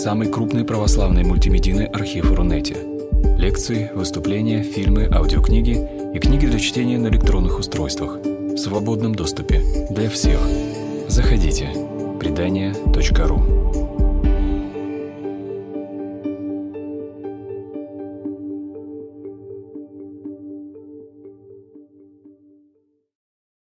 [0.00, 2.74] самый крупный православный мультимедийный архив Рунете.
[3.36, 5.76] Лекции, выступления, фильмы, аудиокниги
[6.14, 10.40] и книги для чтения на электронных устройствах в свободном доступе для всех.
[11.06, 11.68] Заходите.
[12.18, 13.42] Предания.ру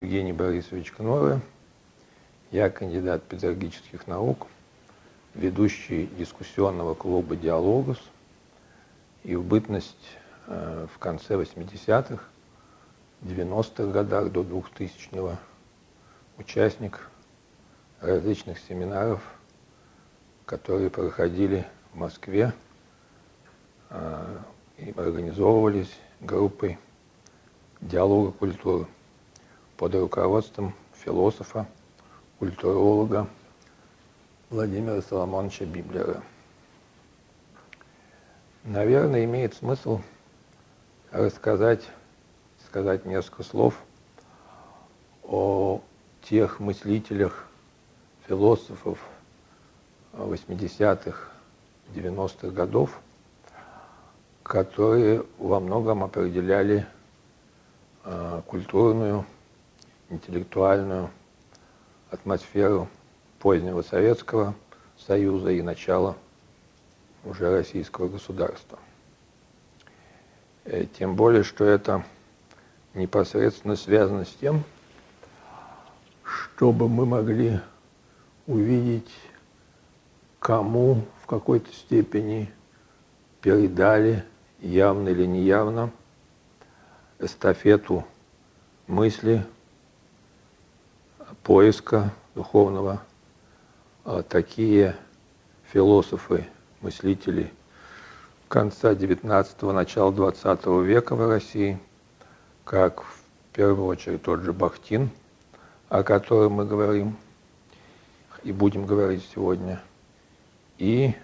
[0.02, 1.40] Евгений Борисович Кноры.
[2.52, 4.48] Я кандидат педагогических наук,
[5.36, 8.02] ведущий дискуссионного клуба «Диалогус»
[9.24, 10.18] и в бытность
[10.48, 12.24] э, в конце 80-х,
[13.22, 15.36] 90-х годах до 2000-го
[16.38, 17.10] участник
[18.00, 19.22] различных семинаров,
[20.46, 22.54] которые проходили в Москве
[23.90, 24.38] э,
[24.78, 26.80] и организовывались группой
[27.82, 28.88] диалога культуры
[29.76, 31.68] под руководством философа,
[32.40, 33.28] культуролога
[34.52, 36.22] Владимира Соломоновича Библера.
[38.64, 40.02] Наверное, имеет смысл
[41.10, 41.82] рассказать,
[42.68, 43.74] сказать несколько слов
[45.24, 45.82] о
[46.22, 47.48] тех мыслителях,
[48.28, 49.00] философов
[50.14, 51.28] 80-х,
[51.96, 53.00] 90-х годов,
[54.44, 56.86] которые во многом определяли
[58.04, 59.26] э, культурную
[60.10, 61.10] интеллектуальную
[62.12, 62.88] атмосферу
[63.46, 64.56] позднего Советского
[64.98, 66.18] Союза и начала
[67.24, 68.80] уже российского государства.
[70.64, 72.04] Э, тем более, что это
[72.96, 74.64] непосредственно связано с тем,
[76.24, 77.60] чтобы мы могли
[78.48, 79.12] увидеть,
[80.40, 82.52] кому в какой-то степени
[83.42, 84.26] передали
[84.60, 85.92] явно или неявно
[87.20, 88.08] эстафету
[88.88, 89.46] мысли
[91.44, 93.04] поиска духовного
[94.30, 94.96] такие
[95.72, 96.48] философы,
[96.82, 97.52] мыслители
[98.48, 101.80] конца XIX– начала XX века в России,
[102.64, 103.22] как в
[103.54, 105.10] первую очередь тот же Бахтин,
[105.90, 107.18] о котором мы говорим
[108.44, 109.82] и будем говорить сегодня,
[110.78, 111.16] и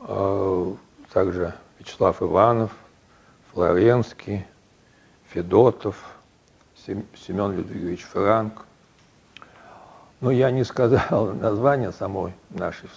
[0.00, 0.74] э,
[1.12, 2.72] также Вячеслав Иванов,
[3.52, 4.46] Флоренский,
[5.28, 5.96] Федотов,
[6.86, 8.64] Семен Людвигович Франк,
[10.20, 12.88] ну, я не сказал название самой нашей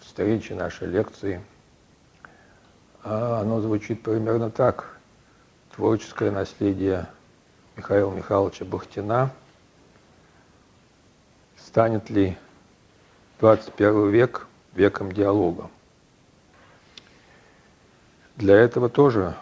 [0.00, 1.40] встречи, нашей лекции.
[3.04, 4.98] А оно звучит примерно так.
[5.74, 7.06] Творческое наследие
[7.76, 9.30] Михаила Михайловича Бахтина.
[11.56, 12.36] Станет ли
[13.40, 15.70] 21 век веком диалога?
[18.36, 19.36] Для этого тоже,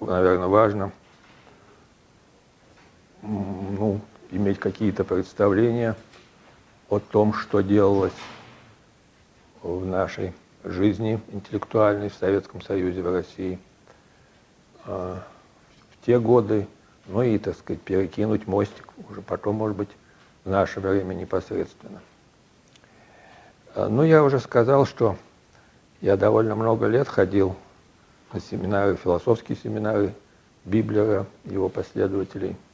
[0.00, 0.92] наверное, важно
[3.22, 5.96] ну, иметь какие-то представления
[6.88, 8.12] о том, что делалось
[9.62, 10.32] в нашей
[10.64, 13.58] жизни интеллектуальной в Советском Союзе, в России
[14.84, 15.22] а,
[15.92, 16.66] в те годы,
[17.06, 19.90] ну и, так сказать, перекинуть мостик уже потом, может быть,
[20.44, 22.00] в наше время непосредственно.
[23.74, 25.16] А, ну, я уже сказал, что
[26.00, 27.56] я довольно много лет ходил
[28.32, 30.14] на семинары, философские семинары
[30.64, 32.56] Библера, его последователей–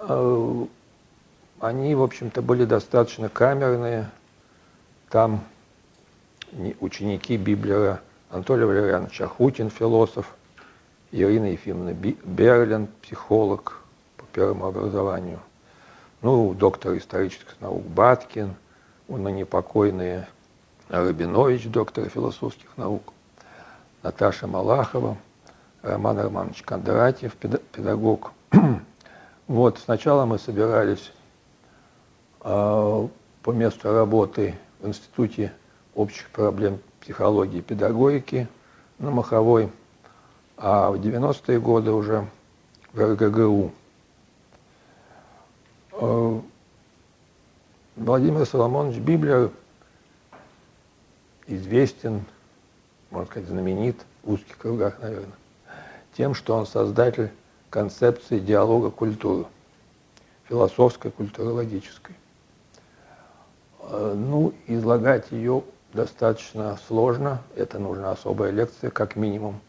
[0.00, 4.10] они, в общем-то, были достаточно камерные.
[5.10, 5.44] Там
[6.80, 8.00] ученики Библера
[8.30, 10.34] Анатолий Валерьянович Ахутин, философ,
[11.10, 13.80] Ирина Ефимовна Берлин, психолог
[14.16, 15.40] по первому образованию,
[16.22, 18.54] ну, доктор исторических наук Баткин,
[19.08, 20.24] ныне покойный
[20.88, 23.12] Рабинович, доктор философских наук,
[24.02, 25.16] Наташа Малахова,
[25.82, 28.32] Роман Романович Кондратьев, педагог,
[29.50, 31.10] Вот, сначала мы собирались
[32.42, 33.08] э,
[33.42, 35.52] по месту работы в Институте
[35.96, 38.46] общих проблем психологии и педагогики
[39.00, 39.72] на Маховой,
[40.56, 42.28] а в 90-е годы уже
[42.92, 43.72] в РГГУ.
[45.94, 46.40] Э,
[47.96, 49.50] Владимир Соломонович Библер
[51.48, 52.24] известен,
[53.10, 55.34] можно сказать, знаменит в узких кругах, наверное,
[56.16, 57.32] тем, что он создатель
[57.70, 59.46] концепции диалога культуры,
[60.48, 62.16] философской, культурологической.
[63.80, 65.62] Э, ну, излагать ее
[65.92, 69.60] достаточно сложно, это нужна особая лекция, как минимум.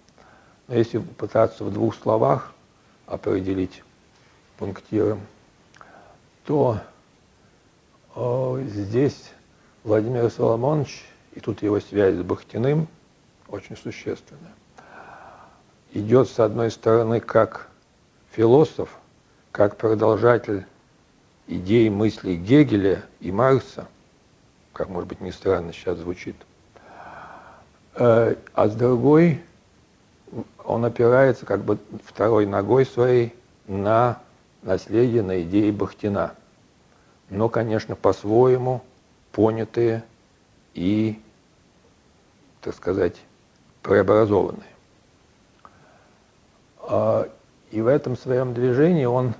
[0.68, 2.53] Но если попытаться в двух словах
[3.06, 3.83] определить
[4.57, 5.21] пунктиром,
[6.45, 6.80] то
[8.15, 9.31] э, здесь
[9.83, 12.88] Владимир Соломонович, и тут его связь с Бахтиным
[13.47, 14.54] очень существенная,
[15.94, 17.70] идет с одной стороны как
[18.31, 18.89] философ,
[19.51, 20.66] как продолжатель
[21.48, 23.88] идей мыслей Гегеля и Маркса,
[24.74, 26.36] как, может быть, не странно сейчас звучит.
[27.95, 29.42] Э, а с другой
[30.63, 33.36] он опирается как бы второй ногой своей
[33.68, 34.19] на
[34.62, 36.36] наследие, на идеи Бахтина.
[37.30, 38.81] Но, конечно, по-своему
[39.31, 40.04] понятые
[40.74, 41.22] и,
[42.62, 43.16] так сказать,
[43.81, 44.63] преобразованные.
[47.71, 49.33] И в этом своем движении он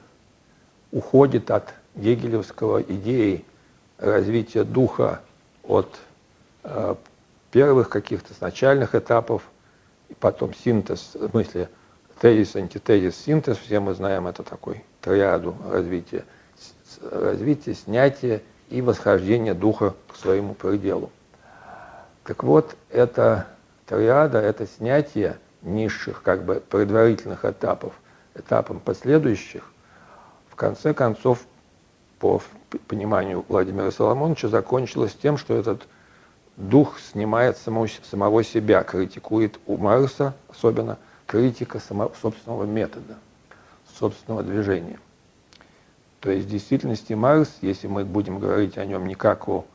[0.92, 3.46] уходит от гегелевского идеи
[3.98, 5.22] развития духа
[5.64, 5.98] от
[6.64, 6.96] э,
[7.52, 9.44] первых каких-то начальных этапов,
[10.08, 11.70] и потом синтез, в смысле
[12.20, 16.24] тезис, антитезис, синтез, все мы знаем это такой триаду развития,
[17.02, 21.12] развитие, снятие и восхождение духа к своему пределу.
[22.24, 23.48] Так вот, это
[23.86, 27.94] триада, это снятие низших, как бы предварительных этапов,
[28.36, 29.72] этапом последующих,
[30.50, 31.46] в конце концов,
[32.20, 32.42] по
[32.88, 35.88] пониманию Владимира Соломоновича, закончилось тем, что этот
[36.56, 43.18] дух снимает самого, самого себя, критикует у Марса, особенно критика самого, собственного метода,
[43.98, 45.00] собственного движения.
[46.20, 49.66] То есть в действительности Марс, если мы будем говорить о нем не как о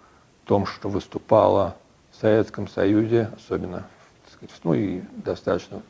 [0.45, 1.77] том, что выступало
[2.13, 3.85] в Советском Союзе, особенно
[4.33, 5.83] сказать, ну и достаточно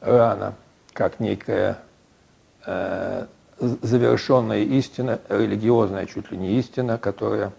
[0.00, 0.54] рано,
[0.92, 1.78] как некая
[3.62, 7.52] завершенная истина, религиозная чуть ли не истина, которая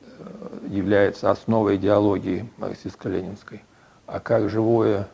[0.00, 3.60] э, является основой идеологии марксистско-ленинской,
[4.06, 5.08] а как живое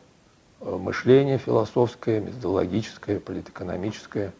[0.61, 4.33] э, мышление философское, методологическое, политэкономическое,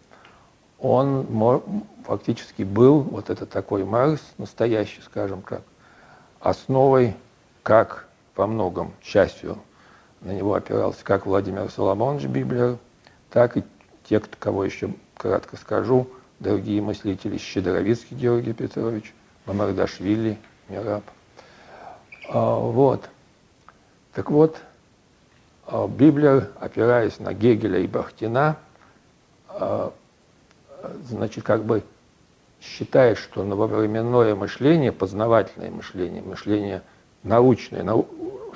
[0.79, 1.27] он
[2.05, 5.63] фактически был, вот это такой Маркс, настоящий, скажем так,
[6.41, 7.17] основой,
[7.63, 8.07] как
[8.37, 9.59] во многом, частью
[10.21, 12.79] на него опирался как Владимир Соломонович Библер,
[13.31, 13.65] так и
[14.09, 16.09] те, кого еще кратко скажу,
[16.41, 19.15] другие мыслители, Щедровицкий Георгий Петрович,
[19.47, 21.05] Мамардашвили, Мираб.
[22.29, 23.09] А, вот.
[24.13, 24.59] Так вот,
[25.67, 28.57] а, Библер, опираясь на Гегеля и Бахтина,
[29.49, 29.93] а,
[31.09, 31.83] значит, как бы
[32.61, 36.83] считает, что нововременное мышление, познавательное мышление, мышление
[37.23, 38.09] научное, нау,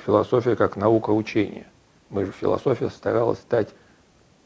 [0.05, 1.67] философия как наука учения.
[2.09, 3.69] Мы же философия старалась стать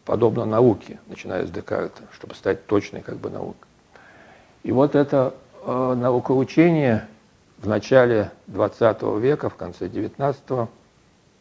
[0.06, 3.68] подобно науке, начиная с Декарта, чтобы стать точной как бы наукой.
[4.64, 5.34] И вот это
[5.66, 7.08] э, наукоучение
[7.58, 10.70] в начале 20 века, в конце 19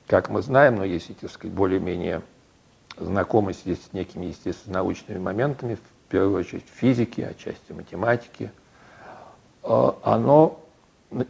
[0.09, 2.23] как мы знаем, но если, так сказать, более-менее
[2.99, 8.51] знакомы с некими естественно-научными моментами, в первую очередь физики, отчасти математики,
[9.63, 10.61] э, оно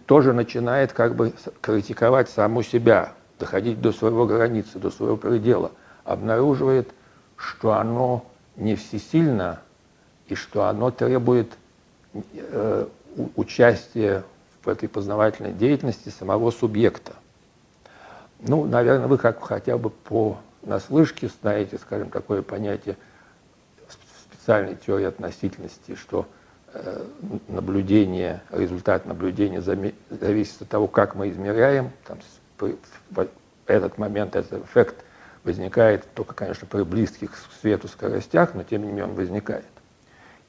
[0.07, 5.73] тоже начинает как бы критиковать саму себя, доходить до своего границы, до своего предела,
[6.05, 6.89] обнаруживает–
[7.37, 8.25] что оно
[8.57, 9.61] не всесильно
[10.29, 11.53] и что оно требует
[12.15, 12.87] э,
[13.37, 14.25] участия
[14.63, 17.15] в этой познавательной деятельности самого субъекта.
[18.41, 22.97] Ну, наверное, вы как хотя бы по наслышке знаете, скажем, такое понятие
[24.25, 26.27] специальной теории относительности, что
[26.73, 27.05] э,
[27.49, 32.19] наблюдение, результат наблюдения зависит от того, как мы измеряем, там,
[33.67, 34.97] этот момент, этот эффект–
[35.45, 39.65] возникает только, конечно, при близких к свету скоростях, но тем не менее он возникает.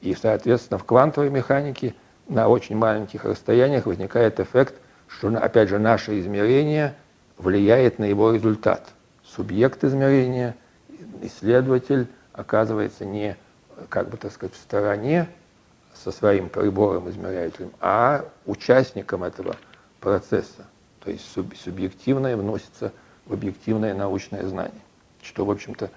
[0.01, 1.95] И, соответственно, в квантовой механике
[2.27, 4.75] на очень маленьких расстояниях возникает эффект,
[5.07, 6.95] что, опять же, наше измерение
[7.37, 8.89] влияет на его результат.
[9.23, 10.55] Субъект измерения,
[11.21, 13.37] исследователь оказывается не,
[13.89, 15.27] как бы так сказать, в стороне
[15.93, 19.55] со своим прибором измеряющим, а участником этого
[19.99, 20.65] процесса.
[21.03, 22.91] То есть субъективное вносится
[23.25, 24.81] в объективное научное знание,
[25.23, 25.89] что, в общем-то,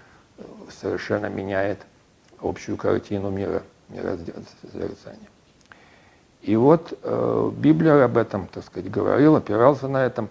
[0.70, 1.80] совершенно меняет
[2.40, 5.28] общую картину мира, мирозерцания.
[6.42, 10.28] И вот э, Библия об этом, так сказать, говорил, опирался на этом.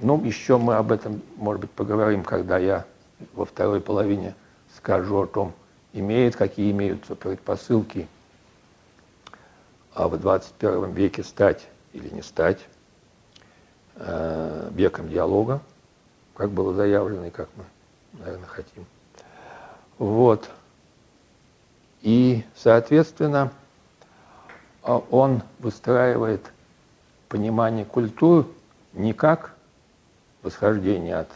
[0.00, 2.84] Ну, еще мы об этом, может быть, поговорим, когда я
[3.32, 4.34] во второй половине
[4.76, 5.54] скажу о том,
[5.92, 8.08] имеет, какие имеются предпосылки
[9.94, 12.58] а в 21 веке стать или не стать
[13.94, 15.60] э, веком диалога
[16.34, 17.64] как было заявлено и как мы,
[18.18, 18.86] наверное, хотим.
[19.98, 20.50] Вот.
[22.02, 23.52] И, соответственно,
[24.82, 26.50] а, он выстраивает
[27.28, 28.46] понимание культур
[28.92, 29.54] не как
[30.42, 31.28] восхождение от,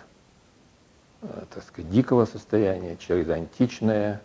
[1.22, 4.20] э, так сказать, дикого состояния через античное,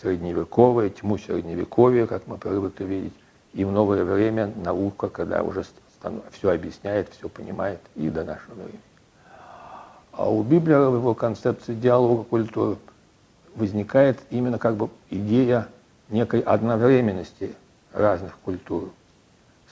[0.00, 3.14] средневековое, тьму средневековья, как мы привыкли видеть,
[3.52, 5.64] и в новое время наука, когда уже
[6.32, 8.89] все объясняет, все понимает, и до нашего времени.
[10.20, 12.76] А у Библера в его концепции диалога культуры
[13.54, 15.66] возникает именно как бы идея
[16.10, 17.54] некой одновременности
[17.94, 18.90] разных культур.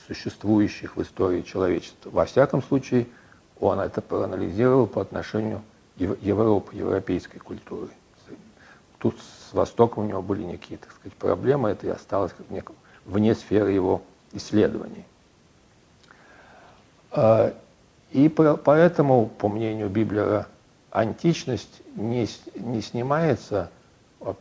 [0.06, 2.08] существующих в истории человечества.
[2.08, 3.08] Во всяком случае,
[3.60, 5.60] он это проанализировал по отношению
[5.98, 7.90] к Европе, европейской культуры.
[8.96, 12.74] Тут с Востоком у него были некие, так сказать, проблемы, это и осталось как неком,
[13.04, 14.00] вне сферы его
[14.32, 15.04] исследований.
[18.12, 20.46] А, и поэтому, по мнению Библера,
[20.90, 23.70] античность не, не снимается
[24.20, 24.36] в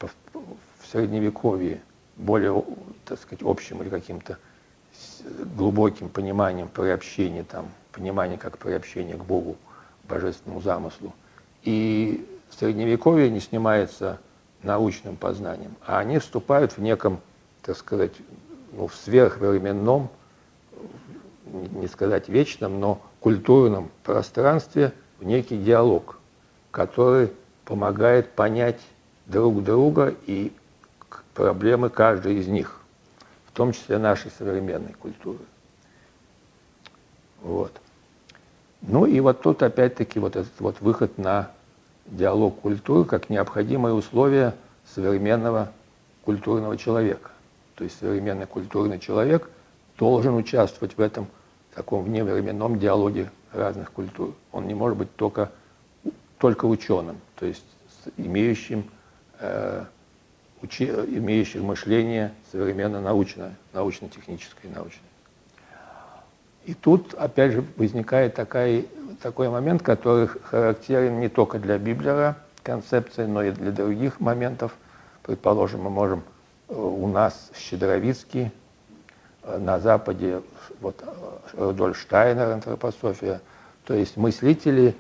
[0.92, 1.82] Средневековье
[2.16, 2.64] более,
[3.06, 4.38] так сказать, общим или каким-то
[5.56, 9.58] глубоким пониманием приобщения, там, понимания как приобщения к Богу,
[10.08, 11.14] божественному замыслу.
[11.64, 12.26] И
[12.58, 14.20] Средневековье не снимается
[14.64, 17.20] научным познанием, а они вступают в неком,
[17.62, 18.14] так сказать,
[18.72, 20.10] ну, в сверхвременном,
[21.46, 26.18] не сказать вечном, но культурном пространстве в некий диалог,
[26.72, 27.30] который
[27.66, 28.80] помогает понять
[29.26, 30.54] друг друга и
[31.34, 32.80] проблемы каждой из них,
[33.48, 35.40] в том числе нашей современной культуры.
[37.42, 37.74] Вот.
[38.82, 41.52] Ну и вот тут опять-таки вот этот вот выход на
[42.06, 44.54] диалог культуры как необходимое условие
[44.96, 45.74] современного
[46.24, 47.32] культурного человека.
[47.76, 49.50] То есть современный культурный человек
[49.98, 51.28] должен участвовать в этом
[51.78, 54.34] таком вневременном диалоге разных культур.
[54.52, 55.52] Он не может быть только,
[56.40, 57.64] только ученым, то есть
[58.18, 58.90] имеющим,
[59.40, 59.86] э,
[60.64, 65.04] учи, имеющим мышление современно научное, научно-техническое и научное.
[66.66, 68.84] И тут, опять же, возникает такая,
[69.22, 74.76] такой момент, который характерен не только для Библера концепции, но и для других моментов.
[75.22, 76.24] Предположим, мы можем
[76.70, 78.52] э, у нас Щедровицкий,
[79.58, 80.42] на Западе
[80.82, 81.04] вот,
[81.54, 83.42] Рудольф Штайнер, антропософия.
[83.86, 84.96] То есть мыслители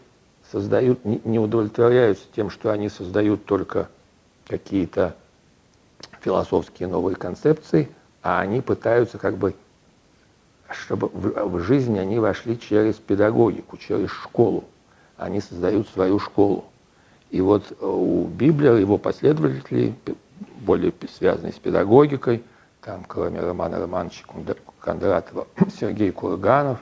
[0.51, 3.89] создают, не удовлетворяются тем, что они создают только
[4.47, 5.15] какие-то
[6.21, 7.89] философские новые концепции,
[8.21, 9.55] а они пытаются как бы
[10.69, 14.65] чтобы в, в жизнь они вошли через педагогику, через школу.
[15.15, 16.65] Они создают свою школу.
[17.29, 19.95] И вот э, у Библера его последователи,
[20.59, 22.43] более связанные с педагогикой,
[22.87, 24.23] там, кроме Романа Романовича
[24.79, 25.45] Кондратова,
[25.77, 26.79] Сергей Курганов,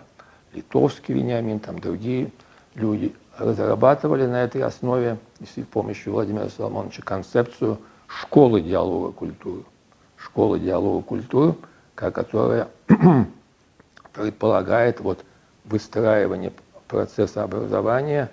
[0.54, 2.30] Литовский Вениамин, там другие
[2.76, 9.64] люди разрабатывали на этой основе, с помощью Владимира Соломоновича, концепцию школы диалога культуры.
[10.16, 11.56] Школы диалога культуры,
[11.96, 12.68] которая
[14.14, 15.26] предполагает вот
[15.64, 16.54] выстраивание
[16.88, 18.30] процесса образования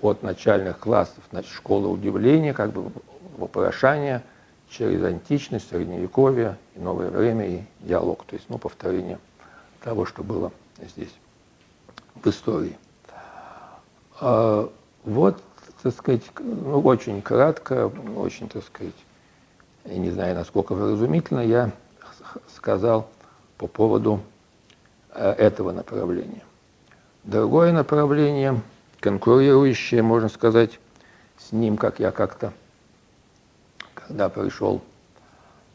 [0.00, 2.90] от начальных классов, значит, школы удивления, как бы
[3.38, 4.24] вопрошания
[4.72, 9.18] через античность, средневековье и новое время и диалог, то есть ну, повторение
[9.82, 10.50] того, что было
[10.80, 11.14] здесь
[12.16, 12.76] в истории.
[14.20, 14.68] А,
[15.04, 15.42] вот,
[15.82, 18.94] так сказать, ну, очень кратко, очень, так сказать,
[19.84, 21.70] я не знаю, насколько вразумительно я
[22.48, 23.08] сказал
[23.58, 24.20] по поводу
[25.14, 26.42] Э, этого направления.
[27.24, 28.62] Другое направление,
[29.00, 30.80] конкурирующее, можно сказать,
[31.38, 32.54] с ним, как я как-то,
[34.12, 34.82] когда пришел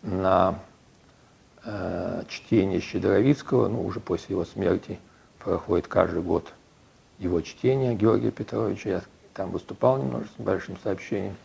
[0.03, 0.60] на
[1.65, 5.00] э, чтение Щедровицкого, ну, уже после его смерти
[5.39, 6.53] проходит каждый год
[7.17, 9.01] его чтение Георгия Петровича, я
[9.34, 11.36] там выступал немножко с большим сообщением,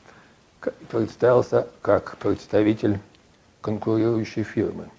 [0.90, 2.98] представился как представитель
[3.62, 4.90] конкурирующей фирмы.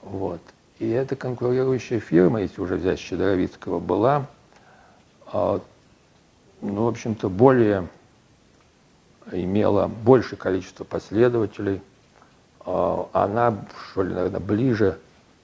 [0.00, 0.40] Вот.
[0.78, 4.24] И эта конкурирующая фирма, если уже взять Щедровицкого, была,
[5.26, 5.60] а,
[6.62, 7.88] ну, в общем-то, более,
[9.30, 11.82] имела большее количество последователей.
[12.60, 14.98] А, она, что ли, наверное, ближе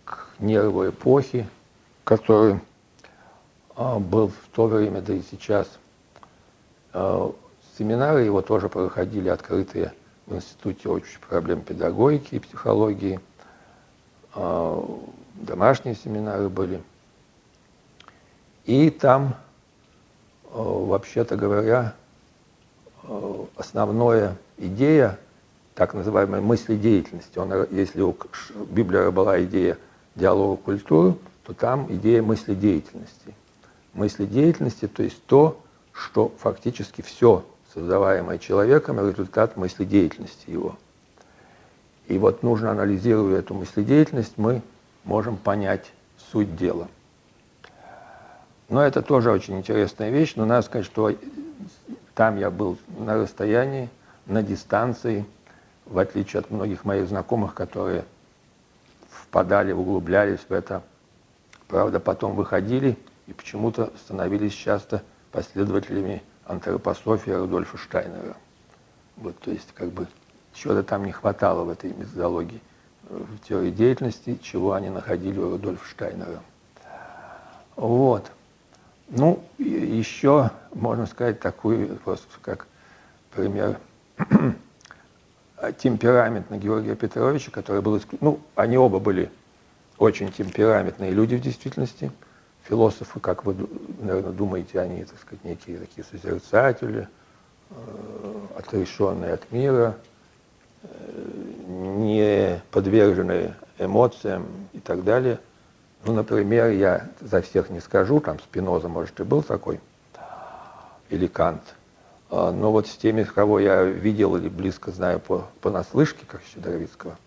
[0.05, 1.49] к нерву эпохи,
[2.05, 2.61] который
[3.77, 5.69] а, был в то время, да и сейчас.
[7.77, 9.93] Семинары его тоже проходили открытые
[10.27, 13.21] в Институте очень проблем педагогики и психологии
[15.35, 16.83] домашние семинары были.
[18.65, 19.35] И там,
[20.53, 21.95] вообще-то говоря,
[23.57, 25.19] основная идея
[25.75, 27.39] так называемой мысли деятельности.
[27.39, 28.17] Он, если у
[28.71, 29.79] Библера была идея
[30.15, 33.35] диалога культуры, то там идея мысли деятельности.
[33.95, 35.61] Мысли деятельности, то есть то,
[35.93, 40.77] что фактически все создаваемое человеком, результат мысли деятельности его.
[42.07, 44.63] И вот нужно, анализируя эту мыследеятельность, мы
[45.05, 45.93] можем понять
[46.33, 46.89] суть дела.
[48.69, 51.15] Но это тоже очень интересная вещь, но надо сказать, что
[52.19, 53.89] там я был на расстоянии,
[54.27, 55.25] на дистанции,
[55.87, 58.05] в отличие от многих моих знакомых, которые
[59.09, 60.83] впадали, углублялись в это.
[61.69, 62.99] Правда, потом выходили
[63.29, 68.37] и почему-то становились часто последователями антропософии Рудольфа Штайнера.
[69.17, 70.09] Вот, то есть, как бы,
[70.55, 72.61] чего-то там не хватало в этой методологии
[73.05, 76.43] в теории деятельности, чего они находили у Рудольфа Штайнера.
[77.77, 78.29] Вот.
[79.09, 82.67] Ну, еще можно сказать такую, просто как
[83.35, 83.79] пример
[85.79, 89.31] темпераментно Георгия Петровича, который был, ну, они оба были
[89.97, 92.13] очень темпераментные люди в действительности.
[92.65, 93.57] Философы, как вы,
[93.99, 97.09] наверное, думаете, они, так сказать, некие такие созерцатели,
[97.71, 99.97] э, отрешенные от мира,
[100.83, 100.89] э,
[101.79, 105.41] не подверженные эмоциям и так далее.
[106.09, 109.79] Ну, например, я за всех не скажу, там Спиноза, может, и был такой,
[111.11, 111.61] или Кант.
[112.31, 116.41] А, но вот с теми, кого я видел или близко знаю по, по наслышке, как
[116.51, 117.19] Щедровицкого,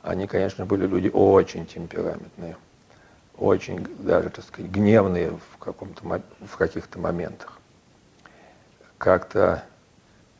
[0.00, 2.56] они, конечно, были люди очень темпераментные,
[3.36, 7.58] очень даже, так сказать, гневные в, каком-то, в каких-то моментах.
[8.96, 9.62] Как-то,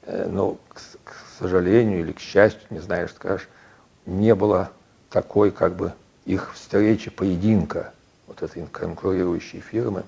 [0.06, 3.48] э, ну, к, к сожалению или к счастью, не что скажешь,
[4.06, 4.70] не было
[5.10, 5.92] такой, как бы,
[6.26, 7.94] их встречи, поединка
[8.26, 10.04] вот этой конкурирующей фирмы.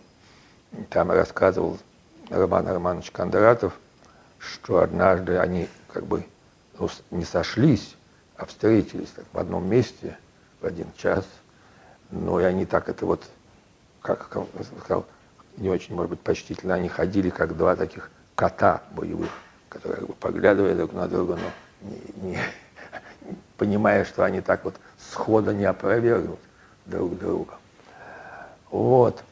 [0.91, 1.79] Там рассказывал
[2.29, 3.73] Роман Романович Кондратов,
[4.39, 6.27] что однажды они как бы
[6.79, 7.97] ну, не сошлись,
[8.37, 10.19] а встретились так, в одном месте
[10.61, 11.25] в один час.
[12.11, 13.25] Но и они так это вот,
[14.03, 14.29] как
[14.83, 15.07] сказал,
[15.57, 19.31] не очень, может быть, почтительно, они ходили как два таких кота боевых,
[19.69, 22.39] которые как бы поглядывали друг на друга, но не, не,
[23.57, 24.75] понимая, что они так вот
[25.11, 26.38] схода не опровергнут
[26.87, 27.55] друг друга.
[28.71, 29.23] Вот.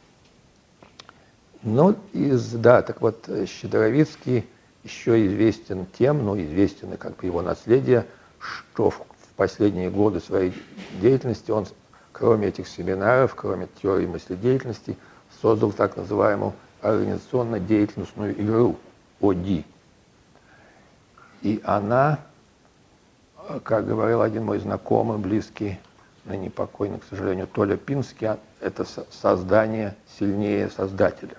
[1.62, 4.46] Ну, из, да, так вот, Щедровицкий
[4.84, 8.06] еще известен тем, ну, известен и как бы его наследие,
[8.38, 10.54] что в, в последние годы своей
[11.00, 11.66] деятельности он,
[12.12, 14.96] кроме этих семинаров, кроме теории мыследеятельности,
[15.42, 16.52] создал так называемую
[16.82, 18.76] организационно-деятельностную игру
[19.20, 19.64] ОДИ.
[21.42, 22.20] И она,
[23.62, 25.78] как говорил один мой знакомый, близкий,
[26.24, 31.36] ныне покойный, к сожалению, Толя Пинский, это создание сильнее создателя.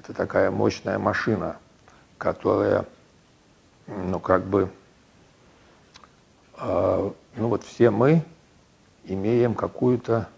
[0.00, 1.56] Это такая мощная машина,
[2.16, 2.84] которая,
[3.86, 4.70] ну, как бы,
[6.58, 8.22] э, ну, вот все мы
[9.04, 10.28] имеем какую-то,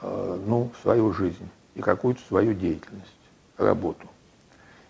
[0.00, 3.12] э, ну, свою жизнь и какую-то свою деятельность,
[3.56, 4.06] работу.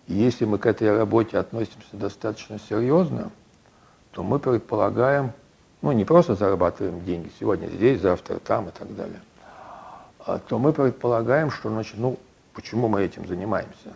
[0.07, 3.31] И если мы к этой работе относимся достаточно серьезно,
[4.11, 5.31] то мы предполагаем,
[5.81, 9.21] ну, не просто зарабатываем деньги сегодня здесь, завтра там и так далее,
[10.25, 12.17] а то мы предполагаем, что, значит, ну,
[12.53, 13.93] почему мы этим занимаемся?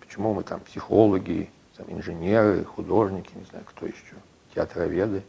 [0.00, 4.16] Почему мы там психологи, там, инженеры, художники, не знаю, кто еще,
[4.54, 5.22] театроведы.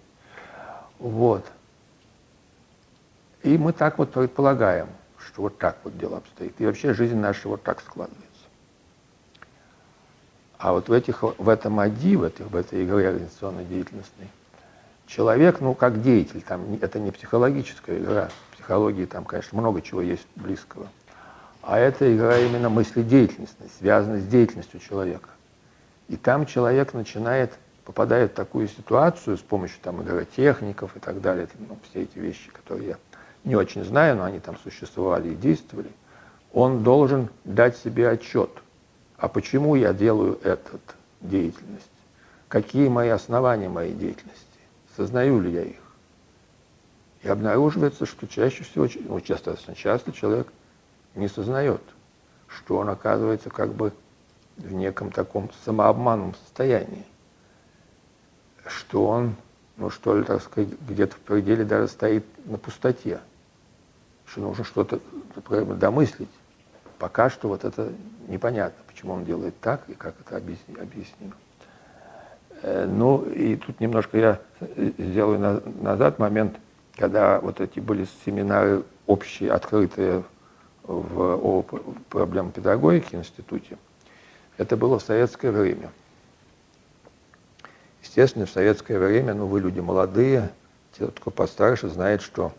[0.97, 1.45] Вот.
[3.43, 6.59] И мы так вот предполагаем, что вот так вот дело обстоит.
[6.59, 8.28] И вообще жизнь наша вот так складывается.
[10.59, 14.27] А вот в, этих, в этом АДИ, в, этих, в этой игре организационной деятельностной,
[15.07, 18.29] человек, ну, как деятель, там, это не психологическая игра.
[18.51, 20.87] В психологии там, конечно, много чего есть близкого.
[21.61, 25.29] А это игра именно мыследеятельностная, связанная с деятельностью человека.
[26.09, 27.53] И там человек начинает,
[27.85, 32.49] попадает в такую ситуацию с помощью там игротехников и так далее, ну, все эти вещи,
[32.51, 32.95] которые я
[33.45, 35.89] не очень знаю, но они там существовали и действовали,
[36.51, 38.49] он должен дать себе отчет,
[39.19, 40.79] а почему я делаю эту
[41.21, 41.91] деятельность,
[42.47, 44.45] какие мои основания моей деятельности,
[44.95, 45.77] сознаю ли я их.
[47.21, 50.47] И обнаруживается, что чаще всего, ну, часто, часто человек
[51.15, 51.81] не сознает,
[52.47, 53.91] что он оказывается как бы
[54.55, 57.05] в неком таком самообманном состоянии,
[58.65, 59.35] что он,
[59.75, 63.19] ну что ли, так сказать, где-то в пределе даже стоит на пустоте,
[64.25, 65.01] что нужно что-то
[65.75, 66.29] домыслить.
[66.99, 67.91] Пока что вот это
[68.27, 71.33] непонятно, почему он делает так и как это объяснимо.
[72.61, 74.39] Э, ну и тут немножко я
[74.97, 76.57] сделаю назад момент,
[76.95, 80.23] когда вот эти были семинары общие, открытые
[80.83, 81.63] в, о
[82.09, 83.77] проблемах педагогики институте,
[84.57, 85.91] это было в советское время.
[88.03, 90.49] Естественно, в советское время, ну, вы люди молодые,
[90.97, 92.51] те, кто постарше, знает, что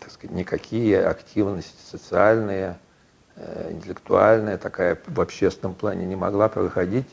[0.00, 2.76] так сказать, никакие активности социальные,
[3.36, 7.08] э, интеллектуальные, такая в общественном плане не могла проходить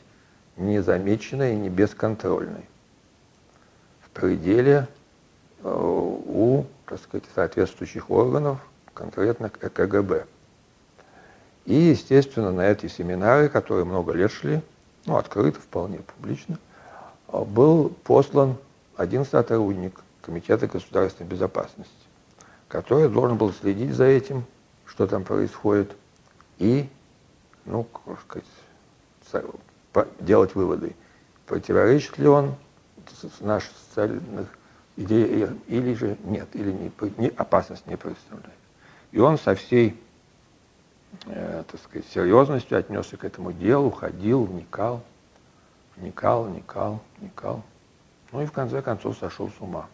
[0.58, 2.66] незамеченной и не бесконтрольной.
[4.02, 4.88] В пределе
[5.64, 8.58] э, у так сказать, соответствующих органов
[8.94, 10.26] конкретно КГБ.
[11.66, 14.62] И, естественно, на эти семинары, которые много лет шли,
[15.06, 16.58] ну, открыто, вполне публично,
[17.28, 18.58] был послан
[18.96, 21.94] один сотрудник Комитета государственной безопасности,
[22.68, 24.46] который должен был следить за этим,
[24.86, 25.96] что там происходит,
[26.60, 26.88] и,
[27.66, 29.46] ну, как сказать,
[30.20, 30.96] делать выводы,
[31.48, 32.56] противоречит ли он
[33.40, 34.48] наших социальных
[34.98, 38.54] идея или же нет, или не, не, опасность не представляет.
[39.12, 40.00] И он со всей,
[41.26, 45.04] э, так сказать, серьезностью отнесся к этому делу, ходил, вникал,
[45.96, 47.64] вникал, вникал, вникал.
[48.32, 49.88] Ну и в конце концов сошел с ума.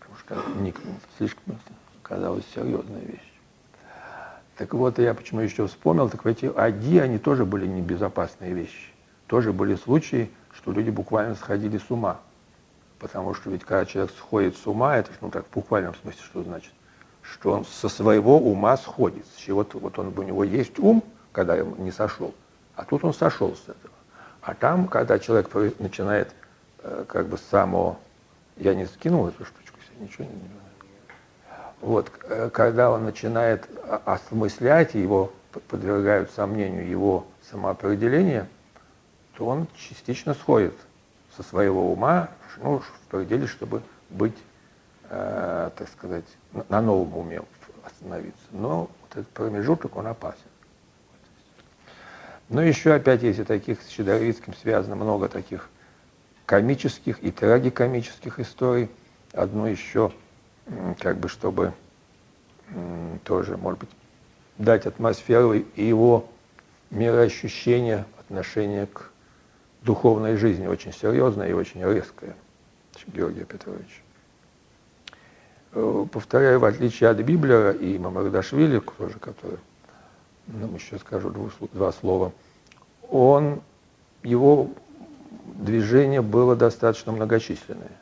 [0.00, 1.58] Потому что вникнул, слишком
[2.02, 3.37] казалось серьезная вещь.
[4.58, 8.90] Так вот, я почему еще вспомнил, так эти ади, они тоже были небезопасные вещи.
[9.28, 12.18] Тоже были случаи, что люди буквально сходили с ума.
[12.98, 16.42] Потому что ведь когда человек сходит с ума, это ну так в буквальном смысле что
[16.42, 16.72] значит?
[17.22, 19.24] Что он со своего ума сходит.
[19.36, 22.34] С чего-то, вот он, у него есть ум, когда он не сошел,
[22.74, 23.94] а тут он сошел с этого.
[24.42, 26.34] А там, когда человек начинает
[26.82, 27.96] э, как бы с самого...
[28.56, 30.32] Я не скинул эту штучку, ничего не
[31.80, 33.68] вот, э, когда он начинает
[34.04, 35.32] осмыслять, его
[35.68, 38.48] подвергают сомнению его самоопределение,
[39.36, 40.74] то он частично сходит
[41.36, 42.30] со своего ума,
[42.62, 44.36] ну, в пределе, чтобы быть,
[45.08, 46.24] э, так сказать,
[46.68, 47.42] на новом уме
[47.84, 48.42] остановиться.
[48.50, 50.38] Но вот этот промежуток, он опасен.
[52.48, 55.68] Но еще опять, если таких с Щедровицким связано много таких
[56.46, 58.88] комических и трагикомических историй,
[59.32, 60.12] одно еще
[61.00, 61.72] как бы чтобы
[63.24, 63.90] тоже, может быть,
[64.58, 66.28] дать атмосферу и его
[66.90, 69.10] мироощущение, отношение к
[69.82, 72.34] духовной жизни очень серьезное и очень резкое
[73.06, 74.02] Георгия Петровича.
[75.72, 79.58] Э, повторяю, в отличие от Библера и Мамардашвили, тоже, который,
[80.46, 81.32] нам еще скажу
[81.72, 82.32] два слова,
[83.08, 83.60] он,
[84.22, 84.70] его
[85.54, 87.92] движение было достаточно многочисленное.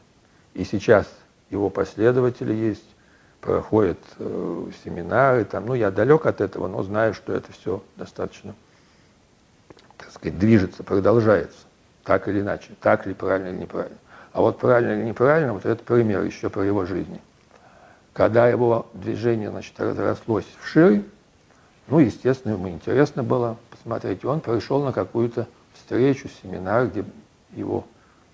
[0.55, 1.07] И сейчас
[1.51, 2.85] его последователи есть,
[3.41, 8.55] проходят э, семинары, там, ну, я далек от этого, но знаю, что это все достаточно,
[9.97, 11.59] так сказать, движется, продолжается,
[12.03, 13.99] так или иначе, так ли правильно или неправильно.
[14.33, 17.21] А вот правильно или неправильно, вот это пример еще про его жизни.
[18.13, 21.05] Когда его движение, значит, разрослось вширь,
[21.87, 27.05] ну, естественно, ему интересно было посмотреть, он пришел на какую-то встречу, семинар, где
[27.53, 27.85] его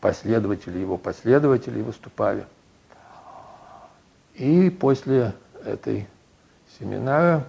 [0.01, 2.47] последователи, его последователи выступали–
[4.35, 6.07] и после этой
[6.79, 7.47] семинара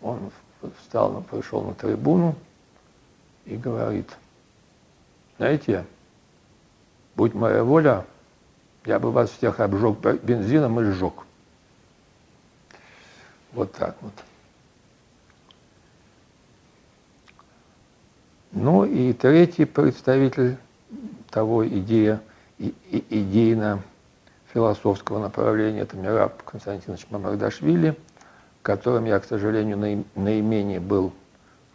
[0.00, 0.30] он
[0.78, 2.34] встал, пришел на трибуну
[3.44, 4.08] и говорит,
[5.38, 5.84] знаете,
[7.16, 8.06] будь моя воля,
[8.84, 11.14] я бы вас всех обжег бензином и сжег.
[13.52, 14.12] Вот так вот.
[18.52, 20.56] Ну и третий представитель
[21.30, 22.20] того идея,
[22.58, 23.82] и, и, идейно
[24.52, 27.96] философского направления, это Мираб Константинович Мамардашвили,
[28.62, 31.12] которым я, к сожалению, наименее был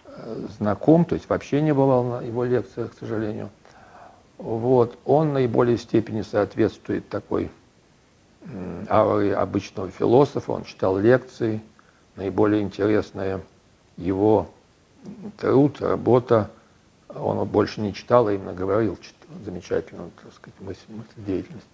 [0.06, 3.50] э, знаком, то есть вообще не бывал на его лекциях, к сожалению.
[4.38, 4.98] Вот.
[5.06, 7.50] Он наиболее степени соответствует такой
[8.90, 11.62] ауре обычного философа, он читал лекции,
[12.16, 13.42] наиболее интересная
[13.98, 14.48] его
[15.38, 16.50] труд, работа,
[17.14, 18.98] он больше не читал, а именно говорил
[19.44, 21.68] замечательную, так сказать, мысль, мысль деятельность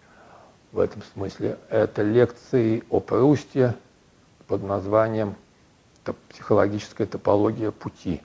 [0.73, 1.57] в этом смысле.
[1.69, 3.75] Это лекции о Прусте
[4.47, 5.36] под названием
[6.29, 8.21] «Психологическая топология пути».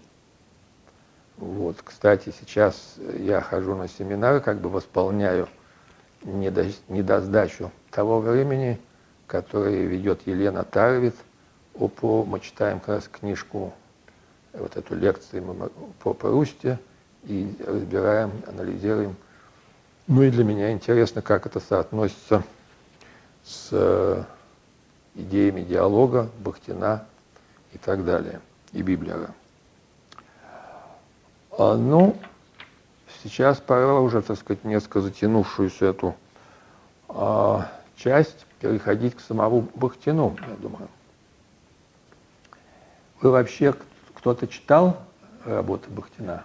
[1.36, 5.48] Вот, кстати, сейчас я хожу на семинары, как бы восполняю
[6.24, 8.80] недосдачу того времени,
[9.28, 11.14] которое ведет Елена Тарвит.
[11.78, 13.72] ОПО, мы читаем как раз книжку,
[14.52, 16.80] вот эту лекцию по Прусте
[17.22, 19.14] и разбираем, анализируем
[20.08, 22.42] ну и для меня интересно, как это соотносится
[23.44, 24.24] с э,
[25.14, 27.06] идеями диалога, Бахтина
[27.74, 28.40] и так далее,
[28.72, 29.34] и Библера.
[31.58, 32.16] А, ну,
[33.22, 36.16] сейчас пора уже, так сказать, несколько затянувшуюся эту
[37.08, 40.88] а, часть переходить к самому Бахтину, я думаю.
[43.20, 43.74] Вы вообще,
[44.14, 44.96] кто-то читал
[45.44, 46.44] работы Бахтина?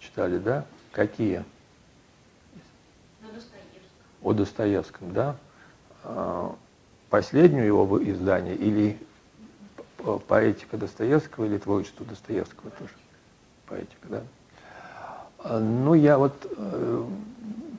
[0.00, 0.64] Читали, да?
[0.90, 1.44] Какие?
[4.26, 5.36] О Достоевском, да,
[6.02, 6.52] а,
[7.10, 8.98] последнюю его издание или
[10.26, 12.90] поэтика Достоевского или творчество Достоевского тоже,
[13.66, 14.22] поэтика, да.
[15.38, 17.04] А, ну, я вот э,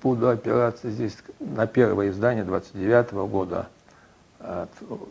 [0.01, 3.67] буду опираться здесь на первое издание 29 -го года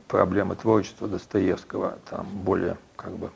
[0.09, 3.31] проблемы творчества Достоевского, там более как бы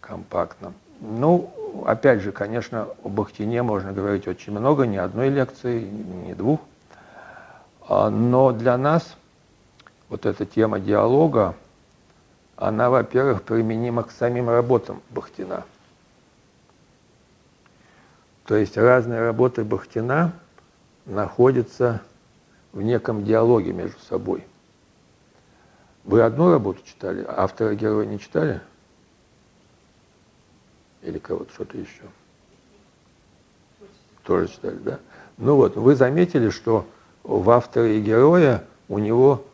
[0.00, 0.74] компактно.
[1.00, 6.60] Ну, опять же, конечно, о Бахтине можно говорить очень много, ни одной лекции, ни двух.
[7.90, 9.16] А, но для нас
[10.08, 11.56] вот эта тема диалога,
[12.54, 15.64] она, во-первых, применима к самим работам Бахтина.
[18.46, 20.32] То есть разные работы Бахтина
[21.04, 22.00] находятся
[22.72, 24.46] в неком диалоге между собой.
[26.04, 28.60] Вы одну работу читали, а автора героя не читали?
[31.02, 32.02] Или кого-то что-то еще?
[34.22, 35.00] Тоже читали, да?
[35.38, 36.86] Ну вот, вы заметили, что
[37.22, 39.44] в авторе героя у него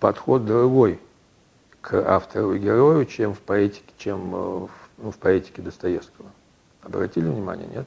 [0.00, 1.00] подход другой
[1.80, 4.66] к автору и герою, чем в поэтике, чем э,
[4.98, 6.30] ну, в поэтике Достоевского.
[6.82, 7.86] Обратили внимание, нет?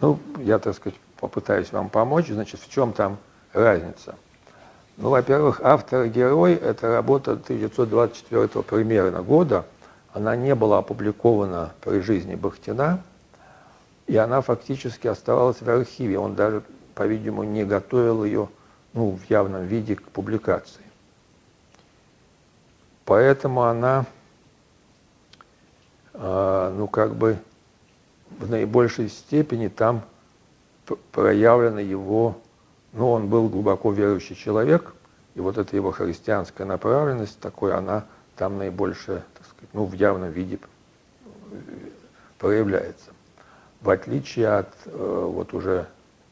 [0.00, 2.28] Ну, я, так сказать, попытаюсь вам помочь.
[2.28, 3.18] Значит, в чем там
[3.52, 4.16] разница?
[4.96, 9.64] Ну, во-первых, автор и герой– это работа 1924 примерно года.
[10.12, 13.02] Она не была опубликована при жизни Бахтина,
[14.10, 16.18] и она фактически оставалась в архиве.
[16.18, 16.64] Он даже,
[16.96, 18.48] по-видимому, не готовил ее
[18.92, 20.82] ну, в явном виде к публикации.
[23.04, 24.06] Поэтому она,
[26.14, 27.38] э, ну, как бы
[28.30, 30.02] в наибольшей степени там
[31.12, 32.36] проявлена его,
[32.92, 34.92] ну, он был глубоко верующий человек,
[35.36, 40.32] и вот эта его христианская направленность, такой она там наибольшая, так сказать, ну, в явном
[40.32, 40.58] виде
[42.38, 43.09] проявляется.
[43.80, 45.86] В отличие от э, вот уже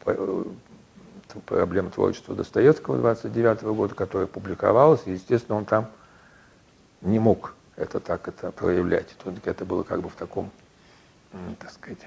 [0.04, 0.44] э,
[1.46, 5.88] проблем творчества Достоевского 29 -го года, которая публиковалась, естественно, он там
[7.00, 9.14] не мог это так это проявлять.
[9.44, 10.50] Это было как бы в таком
[11.58, 11.98] так сказать,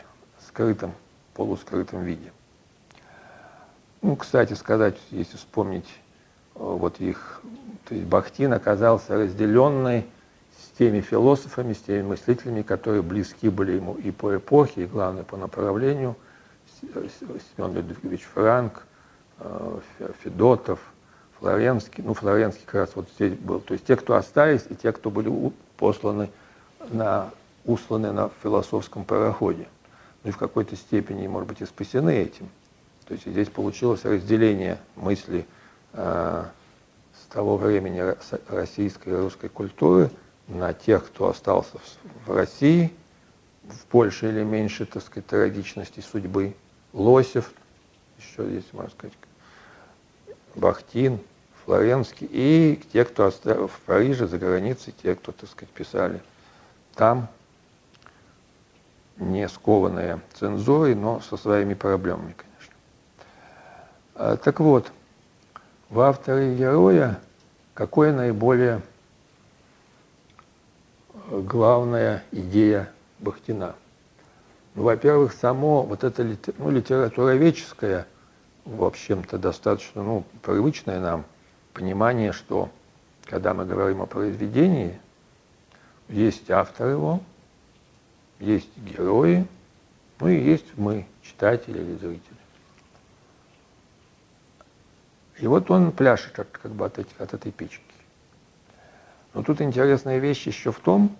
[0.47, 0.93] скрытом,
[1.34, 2.32] полускрытом виде.
[4.01, 5.88] Ну, кстати сказать, если вспомнить
[6.56, 7.41] э, вот их,
[7.86, 10.08] то есть Бахтин оказался разделенной
[10.82, 15.38] теми философами, с теми мыслителями, которые близки были ему и по эпохе, и главное по
[15.38, 16.15] направлению.
[16.82, 18.82] Семен Людвигович Франк,
[19.41, 19.80] э,
[20.24, 20.80] Федотов,
[21.38, 23.60] Флоренский, ну, Флоренский как раз вот здесь был.
[23.60, 25.32] То есть те, кто остались, и те, кто были
[25.78, 26.32] посланы
[26.89, 27.30] на
[27.65, 29.67] усланы на философском пароходе.
[30.24, 32.50] Ну и в какой-то степени, может быть, и спасены этим.
[33.08, 35.46] То есть здесь получилось разделение мысли
[35.94, 36.44] э,
[37.13, 38.15] с того времени
[38.50, 40.10] российской и русской культуры
[40.52, 41.78] на тех, кто остался
[42.26, 42.94] в, России,
[43.64, 46.56] в большей или меньшей, так сказать, трагичности судьбы.
[46.94, 47.52] Лосев,
[48.20, 49.14] еще здесь, можно сказать,
[50.56, 51.20] Бахтин,
[51.64, 56.22] Флоренский, и те, кто остался в Париже, за границей, те, кто, так сказать, писали
[56.96, 57.30] там,
[59.18, 62.74] не скованная цензурой, но со своими проблемами, конечно.
[64.16, 64.92] А, так вот,
[65.90, 67.20] в авторе героя
[67.74, 68.82] какая наиболее
[71.32, 73.76] главная идея Бахтина?
[74.76, 76.24] Ну, во-первых, само вот это
[76.58, 78.08] ну, литературоведческое,
[78.65, 81.26] в общем-то, достаточно ну, привычное нам
[81.74, 82.70] понимание, что
[83.26, 85.00] когда мы говорим о произведении,
[86.10, 87.22] есть автор его,
[88.39, 89.48] есть герои,
[90.20, 92.38] ну и есть мы, читатели или зрители.
[95.39, 97.90] И вот он пляшет от, как бы от, этих, от этой печки.
[99.34, 101.15] Но тут интересная вещь еще в том,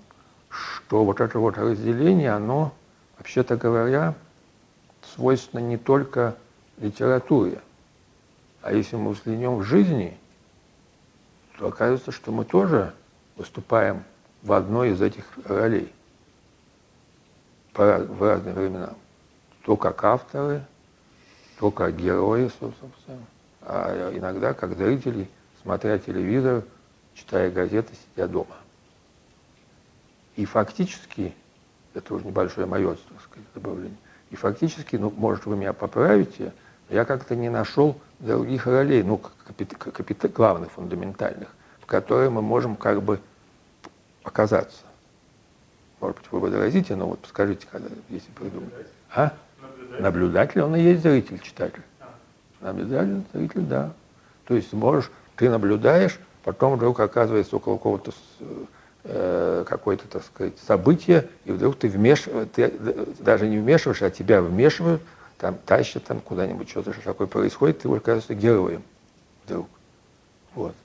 [0.50, 2.74] что вот это вот разделение, оно,
[3.18, 4.16] вообще-то говоря,
[5.16, 6.36] свойственно не только
[6.78, 7.62] литературе.
[8.62, 10.18] А если мы взглянем в жизни,
[11.58, 12.94] то оказывается, что мы тоже
[13.38, 14.04] выступаем
[14.44, 15.92] в одной из этих ролей–
[17.74, 18.94] в разные времена.
[19.64, 20.64] То как авторы,
[21.60, 23.20] то как герои, собственно,
[23.62, 25.30] а иногда как зрители,
[25.62, 26.64] смотря телевизор,
[27.14, 28.56] читая газеты, сидя дома.
[30.36, 31.34] И фактически,
[31.94, 33.98] это уже небольшое мое, так сказать, добавление,
[34.30, 36.54] и фактически, ну, может, вы меня поправите,
[36.90, 41.50] я как-то не нашел других ролей, ну, капит, капит, главных, фундаментальных,
[41.82, 43.20] в которые мы можем как бы
[44.24, 44.84] оказаться.
[46.00, 48.74] Может быть, вы возразите, но вот скажите, когда, если придумать.
[49.14, 49.34] А?
[49.62, 50.04] Наблюдатель.
[50.04, 51.84] Наблюдатель, он и есть зритель, читатель.
[52.00, 52.14] А.
[52.62, 53.94] Наблюдатель, зритель, да.
[54.46, 58.12] То есть можешь, ты наблюдаешь, потом вдруг оказывается около какого-то
[59.04, 62.74] э, какое-то, так сказать, событие, и вдруг ты вмешиваешь, ты
[63.20, 65.02] даже не вмешиваешь, а тебя вмешивают,
[65.38, 68.84] там тащат там куда-нибудь, что-то что такое происходит, ты оказываешься героем
[69.46, 69.68] вдруг.
[70.54, 70.76] Вот.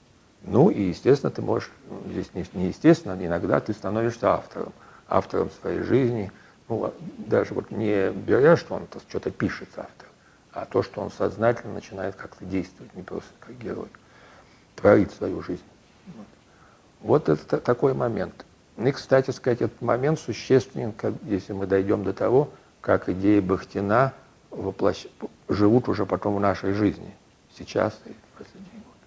[0.43, 4.71] Ну и, естественно, ты можешь, ну, здесь не, не естественно, иногда ты становишься автором
[5.07, 6.31] автором своей жизни,
[6.69, 10.07] ну, даже вот не беря, что он что-то пишет автор,
[10.51, 13.87] а то, что он сознательно начинает как-то действовать, не просто как герой,
[14.77, 15.63] творить свою жизнь.
[17.01, 18.45] Вот, это такой момент.
[18.77, 22.49] И, кстати сказать, этот момент существенен, если мы дойдем до того,
[22.81, 24.13] как идеи Бахтина
[24.51, 25.07] воплощ...
[25.49, 27.13] живут уже потом в нашей жизни,
[27.57, 29.05] сейчас и последние годы.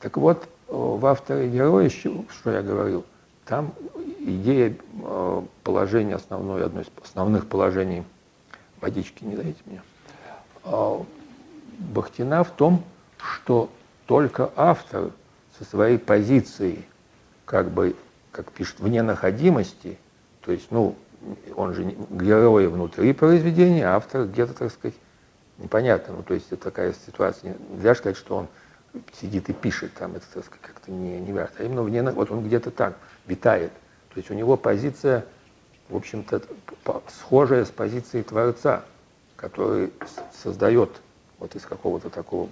[0.00, 3.04] Так вот, в авторе героя, что я говорил,
[3.44, 3.72] там
[4.18, 8.04] идея э, положения основной, одно из основных положений
[8.80, 9.82] водички не дайте мне.
[10.64, 11.04] А,
[11.78, 12.84] Бахтина в том,
[13.18, 13.70] что
[14.10, 15.12] только автор
[15.56, 16.84] со своей позицией,
[17.44, 17.94] как бы,
[18.32, 19.98] как пишет, вне находимости,
[20.40, 20.96] то есть, ну,
[21.54, 24.96] он же герой внутри произведения, а автор где-то, так сказать,
[25.58, 26.14] непонятно.
[26.16, 27.54] Ну, то есть это такая ситуация.
[27.70, 28.48] Нельзя сказать, что он
[29.12, 31.54] сидит и пишет там, это, так сказать, как-то не, не важно.
[31.60, 32.96] А именно вне, вот он где-то так
[33.28, 33.70] витает.
[34.12, 35.24] То есть у него позиция,
[35.88, 36.42] в общем-то,
[37.16, 38.82] схожая с позицией Творца,
[39.36, 39.92] который
[40.42, 40.90] создает
[41.38, 42.48] вот из какого-то такого,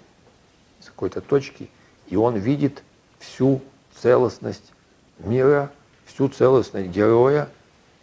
[0.80, 1.70] из какой-то точки,
[2.08, 2.82] и он видит
[3.18, 3.60] всю
[3.94, 4.72] целостность
[5.18, 5.70] мира,
[6.06, 7.48] всю целостность героя,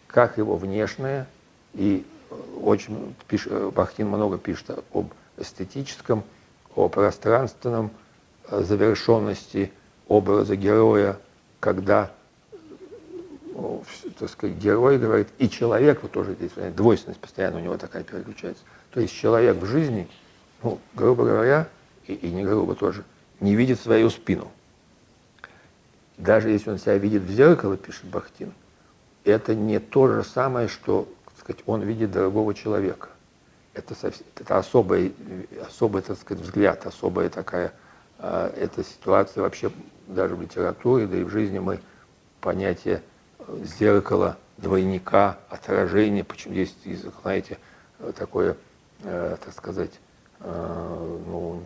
[0.08, 1.28] как его внешнее,
[1.74, 2.06] и
[2.62, 6.24] очень пиш, Бахтин много пишет об эстетическом,
[6.76, 7.92] о пространственном
[8.50, 9.72] э, завершенности
[10.08, 11.18] образа героя,
[11.60, 12.12] когда
[14.20, 18.64] так сказать, герой говорит, и человек, вот тоже здесь двойственность постоянно у него такая переключается.
[18.92, 20.08] То есть человек в жизни,
[20.64, 21.68] ну, грубо говоря,
[22.08, 23.04] и, и не тоже,
[23.40, 24.52] не видит свою спину.
[26.18, 28.54] Даже если он себя видит в зеркало, пишет Бахтин,
[29.24, 33.10] это не то же самое, что так сказать, он видит другого человека.
[33.74, 35.14] Это, совсем, это особый,
[35.68, 37.74] особый так сказать, взгляд, особая такая
[38.20, 39.72] э, эта ситуация вообще
[40.08, 41.82] даже в литературе, да и в жизни мы
[42.40, 43.02] понятие
[43.78, 46.24] зеркало, двойника, отражение.
[46.24, 46.78] Почему есть,
[47.22, 47.58] знаете,
[48.18, 48.56] такое,
[49.04, 50.05] э, так сказать, э,
[50.40, 51.62] ну,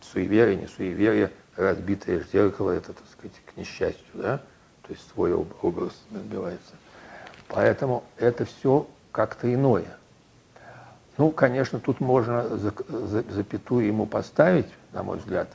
[0.00, 4.38] суеверие, не суеверие, разбитое зеркало, это, так сказать, к несчастью, да,
[4.82, 6.74] то есть свой образ разбивается.
[7.48, 9.96] Поэтому это все как-то иное.
[11.16, 15.48] Ну, конечно, тут можно запятую ему поставить, на мой взгляд,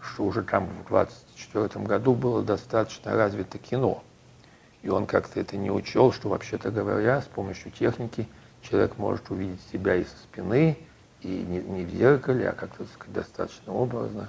[0.00, 4.02] что уже там в 24 году было достаточно развито кино–
[4.82, 8.28] и он как-то это не учел, что вообще-то говоря, с помощью техники
[8.62, 10.76] человек может увидеть себя и со спины,
[11.22, 14.28] и не, не в зеркале, а как-то сказать, достаточно образно.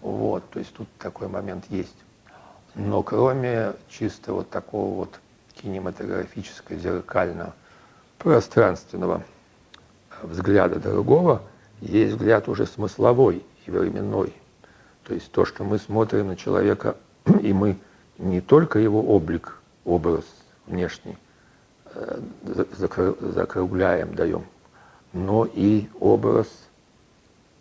[0.00, 1.96] Вот, то есть тут такой момент есть.
[2.74, 5.20] Но кроме чисто вот такого вот
[5.54, 7.54] кинематографического, зеркального,
[8.18, 9.22] пространственного
[10.22, 11.42] взгляда другого,
[11.80, 14.34] есть взгляд уже смысловой и временной.
[15.04, 16.96] То есть то, что мы смотрим на человека,
[17.40, 17.78] и мы
[18.18, 20.24] не только его облик образ
[20.66, 21.16] внешний
[21.94, 22.20] э,
[22.76, 24.44] закругляем, даем,
[25.16, 26.46] но и образ,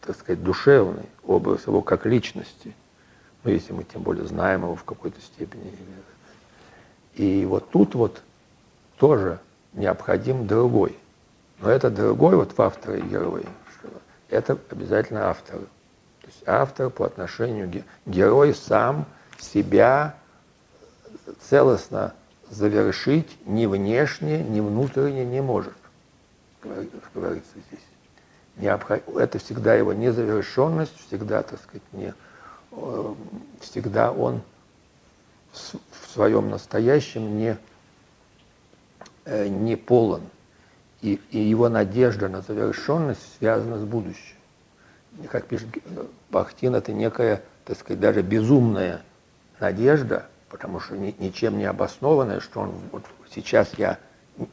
[0.01, 2.75] так сказать, душевный, образ его как личности.
[3.43, 5.73] Ну, если мы тем более знаем его в какой-то степени.
[7.13, 8.21] И вот тут вот
[8.97, 9.39] тоже
[9.73, 10.97] необходим другой.
[11.59, 13.45] Но это другой вот в авторе и герое.
[14.29, 15.59] Это обязательно автор.
[15.59, 19.05] То есть автор по отношению герой сам
[19.37, 20.15] себя
[21.39, 22.13] целостно
[22.49, 25.73] завершить ни внешне, ни внутренне не может,
[27.13, 27.83] говорится здесь.
[28.57, 29.03] Необход...
[29.15, 32.13] Это всегда его незавершенность, всегда, так сказать, не...
[32.71, 33.13] Э,
[33.61, 34.41] всегда он
[35.53, 37.57] в своем настоящем не,
[39.25, 40.21] э, не полон.
[41.01, 44.35] И, и его надежда на завершенность связана с будущим.
[45.29, 45.67] Как пишет
[46.29, 49.01] Бахтин, это некая, так сказать, даже безумная
[49.59, 53.99] надежда– потому что ни, ничем не обоснованное, что он вот сейчас я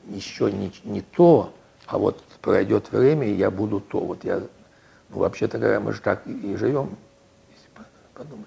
[0.08, 1.54] еще не, не то,
[1.92, 4.00] а вот пройдет время, и я буду то.
[4.00, 4.40] Вот я,
[5.10, 6.96] ну, вообще-то говоря, мы же так и, живем,
[7.50, 7.68] если
[8.14, 8.46] подумать.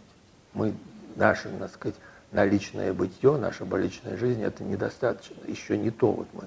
[0.54, 0.74] Мы,
[1.16, 1.96] наше, так сказать,
[2.32, 6.12] наличное бытие, наша боличная жизнь, это недостаточно, еще не то.
[6.12, 6.42] Вот мы.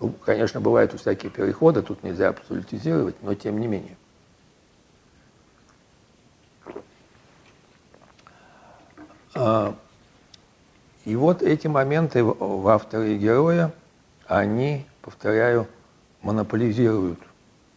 [0.00, 3.96] Ну, конечно, бывают всякие переходы, тут нельзя абсолютизировать, но тем не менее.
[9.34, 9.74] А,
[11.06, 13.72] и вот эти моменты в авторе и героя,
[14.26, 15.66] они, повторяю,
[16.22, 17.18] монополизируют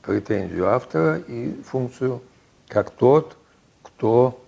[0.02, 2.22] претензию автора и функцию
[2.68, 3.38] как тот,
[3.84, 4.44] кто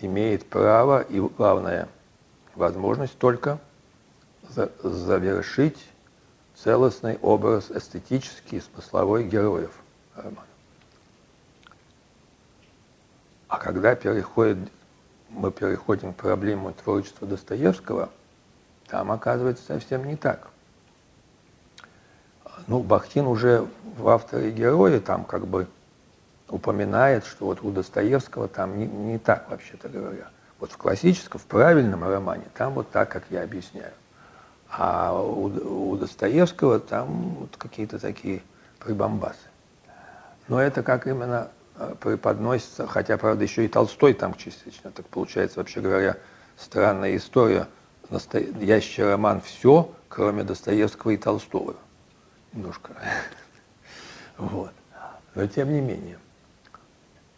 [0.00, 1.88] имеет право и, главное,
[2.54, 3.58] возможность только
[4.82, 5.78] завершить
[6.56, 9.72] целостный образ эстетический и смысловой героев
[10.16, 10.46] романа.
[13.48, 14.70] А когда переходит
[15.30, 18.10] мы переходим к проблеме творчества Достоевского,
[18.88, 20.49] там оказывается совсем не так.
[22.70, 23.66] Ну, Бахтин уже
[23.98, 25.66] в авторе героя там как бы
[26.48, 30.28] упоминает, что вот у Достоевского там не, не так, вообще-то говоря.
[30.58, 33.92] Вот в классическом, в правильном романе там вот так, как я объясняю.
[34.70, 38.40] А у, у Достоевского там вот какие-то такие
[38.78, 39.36] прибамбасы.
[40.48, 41.50] Но это как именно
[41.80, 44.90] Э, преподносится, хотя, правда, еще и Толстой там частично.
[44.90, 46.16] Так получается, вообще говоря,
[46.58, 47.68] странная история.
[48.10, 51.76] Настоящий роман «Все», кроме Достоевского и Толстого.
[52.52, 52.94] Немножко
[54.38, 54.72] Вот.
[55.34, 56.18] Но тем не менее.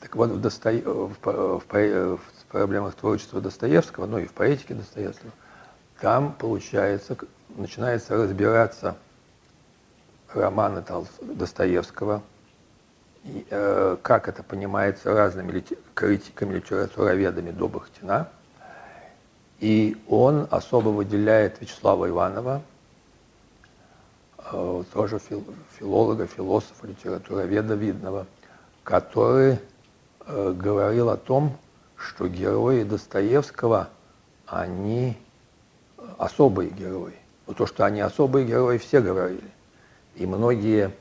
[0.01, 0.73] Так вот, в, Досто...
[0.73, 5.31] в, в, в, проблемах творчества Достоевского, ну и в поэтике Достоевского,
[6.01, 7.17] там получается,
[7.57, 8.97] начинается разбираться
[10.35, 10.83] романы
[11.21, 12.23] Достоевского,
[13.25, 18.29] и, э, как это понимается разными критиками, литературоведами до Бахтина.
[19.61, 22.63] И он особо выделяет Вячеслава Иванова,
[24.93, 25.45] тоже фил,
[25.79, 28.27] филолога, философа, литературоведа видного,
[28.85, 29.59] который
[30.27, 31.57] э, говорил о том,
[31.97, 33.89] что герои Достоевского,
[34.47, 35.17] они
[36.19, 37.15] особые герои.
[37.47, 39.51] Но то, что они особые герои, все говорили.
[40.17, 40.93] И многие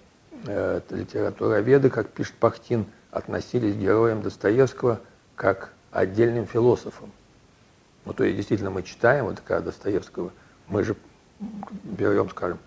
[0.46, 5.00] э, литературоведы, как пишет Пахтин, относились к героям Достоевского
[5.36, 7.12] как отдельным философам.
[8.06, 10.32] Ну, то есть, действительно, мы читаем вот такая Достоевского,
[10.68, 10.96] мы же
[11.84, 12.60] берем, скажем,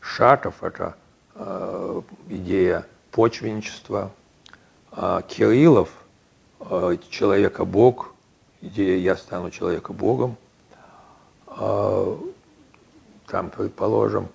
[0.00, 0.96] Шатов, это
[1.34, 4.10] э, идея почвенничества,
[4.92, 5.90] э, Кириллов,
[6.60, 8.14] э, человека-бог,
[8.60, 10.36] идея «я стану человека-богом»,
[11.46, 12.16] э,
[13.26, 14.28] там, предположим,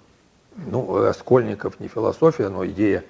[0.55, 3.03] ну, Раскольников не философия, но идея,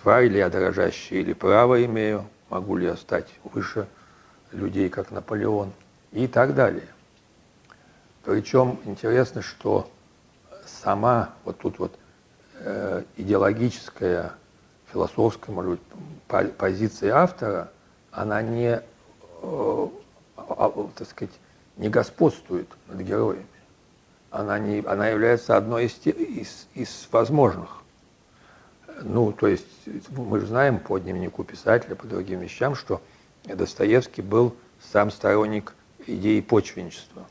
[0.00, 3.88] тварь ли я дрожащая или право имею, могу ли я стать выше
[4.52, 5.72] людей, как Наполеон,
[6.12, 6.86] и так далее.
[8.24, 9.90] Причем интересно, что
[10.82, 11.98] сама вот тут вот
[12.60, 14.32] э, идеологическая,
[14.92, 15.78] философская, может
[16.28, 17.70] быть, позиция автора,
[18.10, 18.80] она не, э,
[19.42, 19.90] а,
[20.36, 21.34] а, так сказать,
[21.76, 23.46] не господствует над героями
[24.32, 27.82] она, не, она является одной из, из, из возможных.
[29.02, 29.66] Ну, то есть
[30.10, 33.00] мы же знаем по дневнику писателя, по другим вещам, что
[33.44, 34.56] Достоевский был
[34.92, 35.74] сам сторонник
[36.06, 37.26] идеи почвенничества.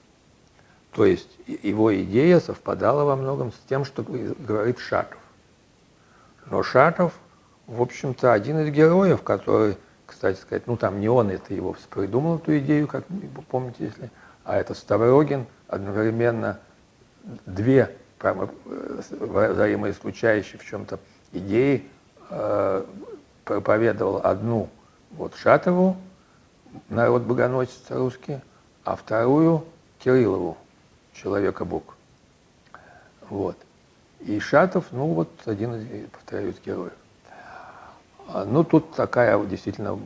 [0.93, 5.17] То есть его идея совпадала во многом с тем, что говорит Шатов.
[6.47, 7.13] Но Шатов,
[7.67, 12.37] в общем-то, один из героев, который, кстати сказать, ну там не он это его придумал,
[12.37, 13.05] эту идею, как
[13.49, 14.11] помните, если,
[14.43, 16.59] а это Ставрогин одновременно
[17.45, 20.99] две прямо э, взаимоисключающие в чем-то
[21.31, 21.87] идеи
[22.29, 22.83] э,
[23.45, 24.69] проповедовал одну
[25.11, 25.95] вот Шатову,
[26.89, 28.39] народ богоносец русский,
[28.83, 29.65] а вторую
[29.99, 30.57] Кириллову,
[31.13, 31.95] человека Бог.
[33.29, 33.57] Вот.
[34.19, 36.93] И Шатов, ну вот один из, повторюсь, героев.
[38.27, 39.99] А, ну тут такая действительно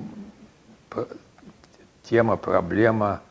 [2.04, 3.22] тема, проблема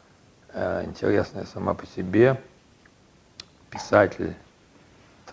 [0.53, 2.41] э, интересная сама по себе–
[3.75, 4.35] писатель,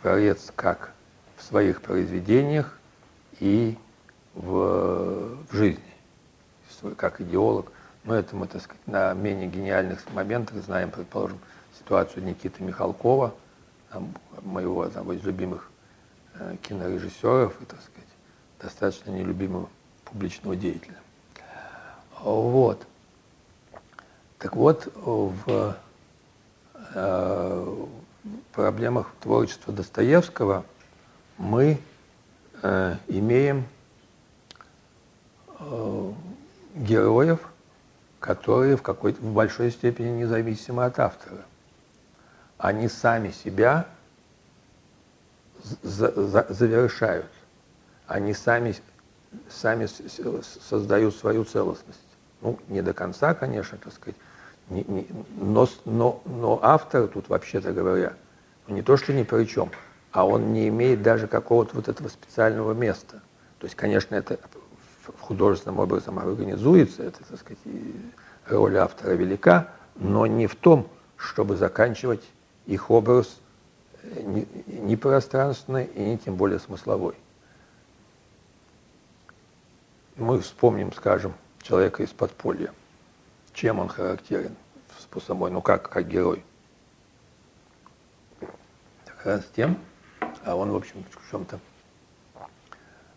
[0.01, 0.93] творец как
[1.37, 2.79] в своих произведениях
[3.39, 3.77] и
[4.33, 5.83] в, в жизни,
[6.97, 7.71] как идеолог.
[8.03, 11.37] Но это мы, так сказать, на менее гениальных моментах знаем, предположим,
[11.81, 13.33] ситуацию Никиты Михалкова,
[14.43, 15.69] моего одного из любимых
[16.35, 18.09] э, кинорежиссеров и, так сказать,
[18.59, 19.69] достаточно нелюбимого
[20.05, 20.97] публичного деятеля.
[22.19, 22.85] Вот.
[24.37, 25.75] Так вот, в,
[26.93, 27.85] э,
[28.53, 30.63] проблемах творчества Достоевского
[31.37, 31.79] мы
[32.61, 33.65] э, имеем
[35.59, 36.11] э,
[36.75, 37.39] героев,
[38.19, 41.45] которые в, какой в большой степени независимы от автора.
[42.61, 43.87] Они сами себя
[45.81, 47.25] за, за, завершают.
[48.05, 48.75] Они сами,
[49.49, 51.99] сами создают свою целостность.
[52.41, 54.15] Ну, не до конца, конечно, так сказать,
[54.69, 55.07] не, не,
[55.39, 58.13] но, но, но автор тут, вообще-то говоря,
[58.67, 59.71] ну, не то, что ни при чем,
[60.11, 63.21] а он не имеет даже какого-то вот этого специального места.
[63.57, 64.37] То есть, конечно, это
[65.07, 67.59] в художественном образом организуется, это, так сказать,
[68.47, 70.87] роль автора велика, но не в том,
[71.17, 72.21] чтобы заканчивать
[72.65, 73.39] их образ
[74.03, 77.15] э, ни, ни пространственный и не тем более смысловой.
[80.15, 82.73] Мы вспомним, скажем, человека из подполья.
[83.53, 84.55] Чем он характерен
[85.09, 86.43] по самой, ну как, как герой?
[89.23, 89.77] Раз тем,
[90.43, 91.59] а он, в общем, в чем-то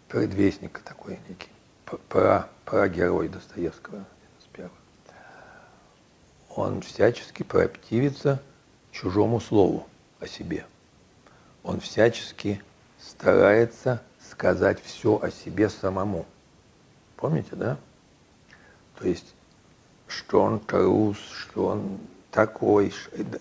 [0.09, 1.49] предвестник такой некий,
[2.09, 4.05] про, про герой Достоевского
[4.55, 4.73] первых.
[6.51, 8.41] Он всячески противится
[8.95, 9.87] чужому слову
[10.21, 10.65] о себе.
[11.63, 12.63] Он всячески
[13.01, 16.25] старается сказать все о себе самому.
[17.17, 17.77] Помните, да?
[18.99, 19.35] То есть
[20.07, 21.99] что он трус, что он
[22.31, 22.93] такой,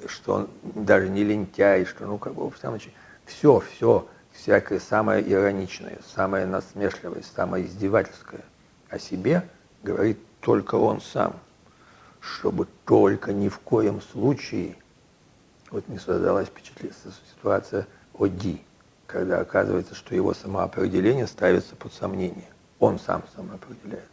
[0.07, 2.95] что он даже не лентяй, что ну как бы в самом случае
[3.25, 8.41] все, все, всякое самое ироничное, самое насмешливое, самое издевательское
[8.89, 9.47] о себе
[9.83, 11.35] говорит только он сам,
[12.19, 14.75] чтобы только ни в коем случае
[15.73, 16.95] вот не создалась впечатление,
[17.35, 18.61] ситуация о Ди,
[19.07, 22.47] когда оказывается, что его самоопределение ставится под сомнение.
[22.79, 24.07] Он сам самоопределяется.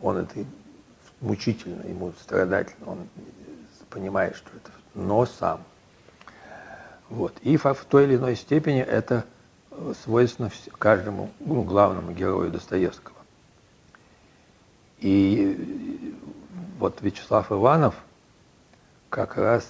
[0.00, 0.44] Он это
[1.20, 3.08] мучительно, ему страдательно, он
[3.90, 5.62] понимает, что это, но сам.
[7.10, 7.38] Вот.
[7.42, 9.24] И в той или иной степени это
[10.02, 13.14] свойственно каждому ну, главному герою Достоевского.
[14.98, 16.16] И
[16.80, 17.94] вот Вячеслав Иванов
[19.10, 19.68] как раз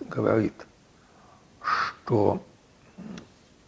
[0.00, 0.54] говорит,
[1.60, 2.42] что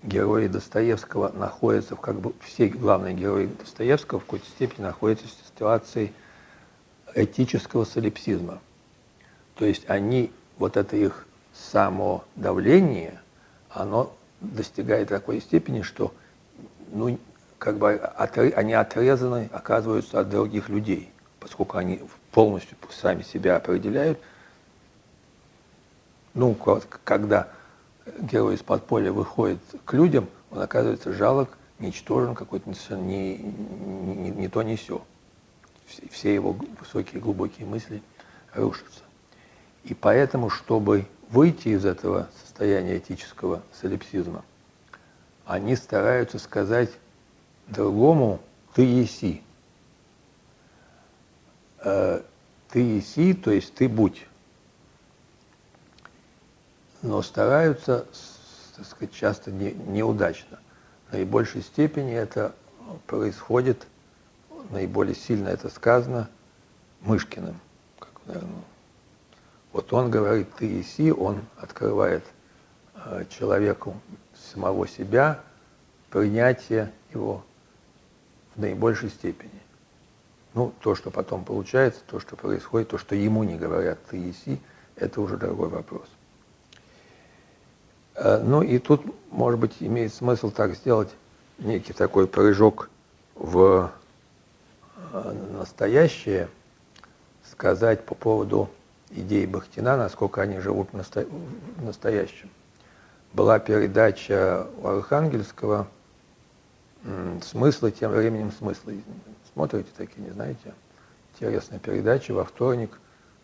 [0.02, 6.12] герои Достоевского находятся, как бы все главные герои Достоевского в какой-то степени находятся в ситуации
[7.14, 8.60] этического солипсизма.
[9.56, 13.20] То есть они, вот это их самодавление,
[13.70, 16.12] оно достигает такой степени, что
[16.92, 17.18] ну,
[17.58, 21.10] как бы они отрезаны, оказываются от других людей,
[21.40, 24.18] поскольку они полностью сами себя определяют.
[26.35, 26.55] Ну,
[27.05, 27.49] когда
[28.18, 34.62] герой из подполья выходит к людям, он оказывается жалок, ничтожен, какой-то не, не, не то,
[34.62, 35.03] не все.
[36.11, 38.03] Все его высокие, глубокие мысли
[38.53, 39.01] рушатся.
[39.85, 44.45] И поэтому, чтобы выйти из этого состояния этического солипсизма,
[45.45, 46.91] они стараются сказать
[47.68, 48.41] другому
[48.74, 49.43] «ты еси».
[51.80, 52.22] Э,
[52.70, 54.26] «Ты еси», то есть «ты будь»
[57.05, 58.07] но стараются,
[58.76, 60.59] так сказать, часто не, неудачно.
[61.09, 62.55] В наибольшей степени это
[63.07, 63.86] происходит,
[64.70, 66.30] наиболее сильно это сказано
[67.02, 67.61] Мышкиным.
[67.98, 68.64] Как, наверное,
[69.72, 72.24] вот он говорит «ты еси», он открывает
[72.94, 74.00] э, человеку
[74.52, 75.40] самого себя,
[76.09, 77.44] принятие его
[78.55, 79.61] в наибольшей степени.
[80.55, 84.59] Ну, то, что потом получается, то, что происходит, то, что ему не говорят «ты еси»,
[84.96, 86.07] это уже другой вопрос.
[88.14, 91.10] Э, ну и тут, может быть, имеет смысл так сделать
[91.58, 92.90] некий такой прыжок
[93.34, 93.90] в
[95.12, 96.48] э, настоящее,
[97.50, 98.70] сказать по поводу
[99.10, 101.26] идей Бахтина, насколько они живут в, насто...
[101.76, 102.50] в настоящем.
[103.32, 105.88] Была передача у Архангельского
[107.42, 109.02] «Смыслы тем временем смыслы».
[109.52, 110.72] Смотрите такие, не знаете?
[111.34, 112.98] Интересная передача во вторник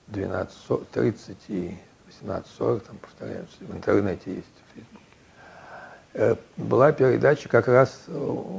[0.09, 1.79] 12.30 и
[2.23, 4.47] 18.40, там повторяются, в интернете есть.
[6.15, 8.07] Э, была передача как раз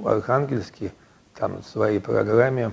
[0.06, 0.92] Архангельский,
[1.36, 2.72] там в своей программе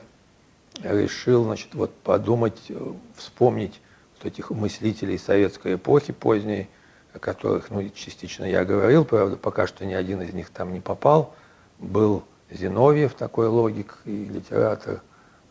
[0.83, 3.81] решил, значит, вот подумать, э, вспомнить
[4.16, 6.68] вот этих мыслителей советской эпохи поздней,
[7.12, 10.81] о которых, ну, частично я говорил, правда, пока что ни один из них там не
[10.81, 11.35] попал.
[11.79, 15.03] Был Зиновьев, такой логик и литератор,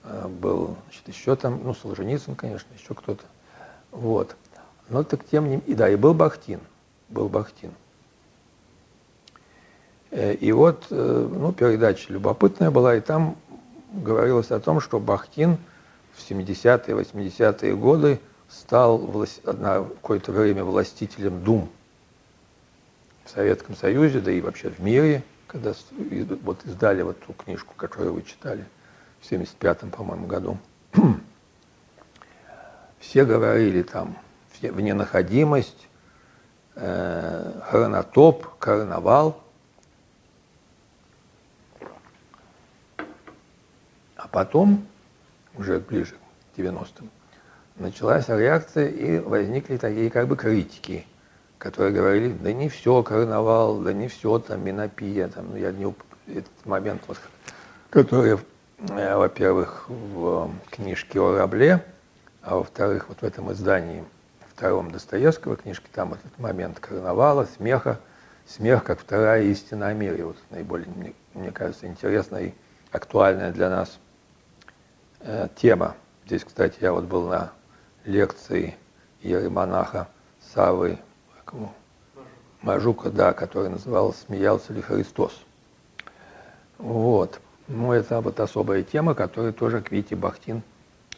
[0.03, 3.23] э, был, значит, еще там, ну, Солженицын, конечно, еще кто-то.
[3.91, 4.36] Вот.
[4.89, 5.57] Но так тем не...
[5.59, 6.59] И да, и был Бахтин,
[7.09, 7.71] был Бахтин.
[10.11, 13.38] Э, и вот, э, ну, передача любопытная была, и там
[13.91, 15.57] говорилось о том, что Бахтин
[16.13, 18.19] в 70-е, 80-е годы
[18.49, 21.69] стал власть, на какое-то время властителем дум
[23.25, 25.73] в Советском Союзе, да и вообще в мире, когда
[26.43, 28.65] вот издали вот ту книжку, которую вы читали
[29.19, 30.57] в 75-м, по-моему, году.
[32.99, 34.17] Все говорили там
[34.62, 35.88] вне-находимость,
[36.76, 39.41] э, хронотоп, карнавал–
[44.18, 44.86] А потом,
[45.58, 46.16] уже ближе
[46.55, 47.10] к 90-м,
[47.78, 51.05] началась реакция и возникли такие как бы критики,
[51.58, 55.93] которые говорили, да не все карнавал, да не все там минопия, там, ну, я не
[56.28, 57.18] этот момент, вот,
[57.89, 58.38] который,
[58.89, 61.86] э, во-первых, в книжке о Рабле,
[62.41, 64.03] а во-вторых, вот в этом издании
[64.58, 67.99] втором Достоевского книжки, там этот момент карнавала, смеха,
[68.45, 72.53] смех как вторая истина о мире, вот наиболее, мне, мне кажется, интересная и
[72.91, 73.97] актуальная для нас
[75.20, 75.95] Э, тема.
[76.26, 77.51] Здесь, кстати, я вот был на
[78.05, 78.76] лекции
[79.22, 80.08] иеромонаха
[80.53, 80.99] Савы
[82.62, 85.43] Мажука, да, который назывался «Смеялся ли Христос?».
[86.78, 87.39] Вот.
[87.68, 90.62] Ну, это вот особая тема, которую тоже Квити Бахтин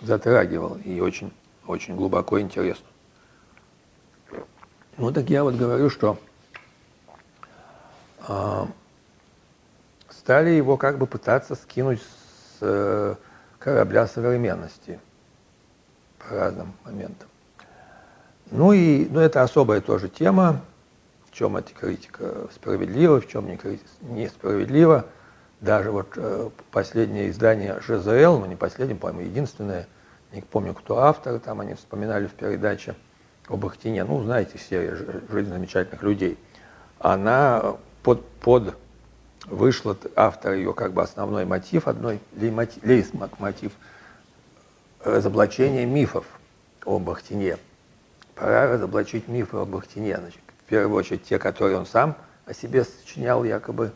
[0.02, 1.32] затрагивал, и очень,
[1.68, 2.88] очень глубоко интересно.
[5.00, 6.18] Ну, так я вот говорю, что
[8.28, 8.66] э,
[10.10, 13.16] стали его как бы пытаться скинуть с э,
[13.60, 15.00] корабля современности
[16.18, 17.30] по разным моментам.
[18.52, 20.60] Ну и ну, это особая тоже тема,
[21.30, 23.48] в чем эта критика справедлива, в чем
[24.02, 25.06] несправедлива.
[25.62, 29.88] Даже вот э, последнее издание ЖЗЛ, ну не последнее, по-моему, единственное,
[30.34, 32.98] не помню, кто автор, там они вспоминали в передаче
[33.50, 34.96] об Ахтине, ну, знаете, серия
[35.30, 36.38] «Жизнь замечательных людей».
[37.00, 38.76] Она под, под
[39.46, 43.72] вышло автор ее как бы основной мотив, одной лейс-мотив
[45.04, 46.26] разоблачение мифов
[46.86, 47.58] о Бахтине.
[48.36, 50.18] Пора разоблачить мифы о Бахтине.
[50.18, 53.92] Значит, в первую очередь те, которые он сам о себе сочинял, якобы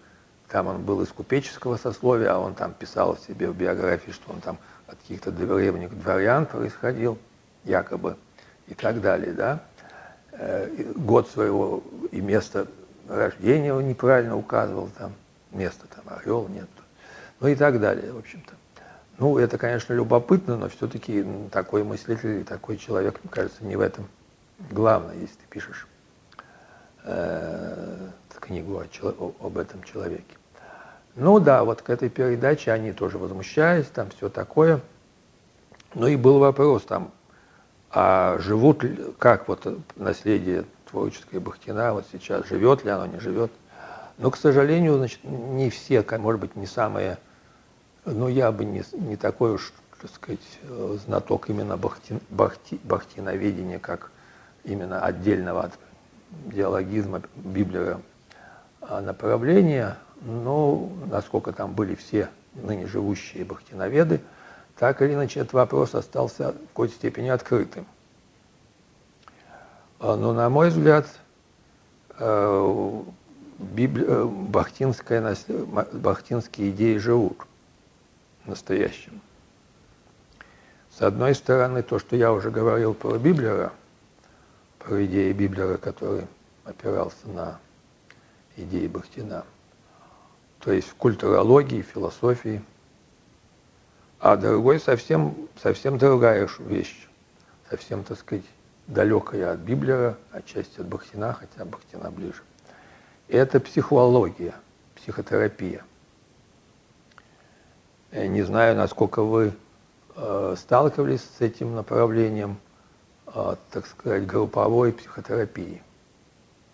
[0.50, 4.40] там он был из купеческого сословия, а он там писал себе в биографии, что он
[4.40, 7.18] там от каких-то древних дворян происходил,
[7.64, 8.18] якобы,
[8.74, 9.64] и так далее, да.
[10.32, 12.68] Э, год своего и место
[13.08, 15.14] рождения он неправильно указывал там,
[15.52, 16.68] место там, орел нет,
[17.40, 18.54] ну и так далее, в общем-то.
[19.20, 24.08] Ну, это, конечно, любопытно, но все-таки такой мыслитель, такой человек, мне кажется, не в этом
[24.72, 25.88] главное, если ты пишешь
[27.04, 28.10] э,
[28.44, 30.36] книгу о, об этом человеке.
[31.16, 34.82] Ну да, вот к этой передаче они тоже возмущались, там все такое.
[35.94, 37.12] Ну и был вопрос там,
[37.94, 38.84] а живут
[39.20, 43.52] как вот наследие творческое Бахтина вот сейчас, живет ли оно, не живет.
[44.18, 47.20] Но, к сожалению, значит, не все, может быть, не самые,
[48.06, 50.40] ну я бы не, не такой уж, так сказать,
[51.06, 54.12] знаток именно бахти, бахти, бахтиноведения, как
[54.64, 55.74] именно отдельного от
[56.46, 58.00] диалогизма Библия
[58.82, 64.20] а, направления, но насколько там были все ныне живущие бахтиноведы,
[64.84, 67.86] так или иначе этот вопрос остался в какой-то степени открытым.
[69.98, 71.08] А, но, на мой взгляд,
[72.20, 73.02] э,
[73.60, 74.04] Библи...
[74.06, 75.38] Э, бахтинская,
[75.94, 77.38] бахтинские идеи живут
[78.44, 79.22] настоящим.
[80.92, 83.72] С одной стороны, то, что я уже говорил про Библера,
[84.80, 86.28] про идеи Библера, который
[86.66, 87.58] опирался на
[88.58, 89.46] идеи Бахтина,
[90.60, 92.62] то есть в культурологии, философии.
[94.24, 97.10] А другой совсем, совсем другая вещь,
[97.70, 98.46] совсем, так сказать,
[98.88, 102.42] далекая от Библера, отчасти от Бахтина, хотя Бахтина ближе.
[103.28, 104.54] Это психология,
[104.96, 105.84] психотерапия.
[108.14, 109.52] Я не знаю, насколько вы
[110.16, 112.56] э, сталкивались с этим направлением,
[113.28, 115.84] э, так сказать, групповой психотерапии.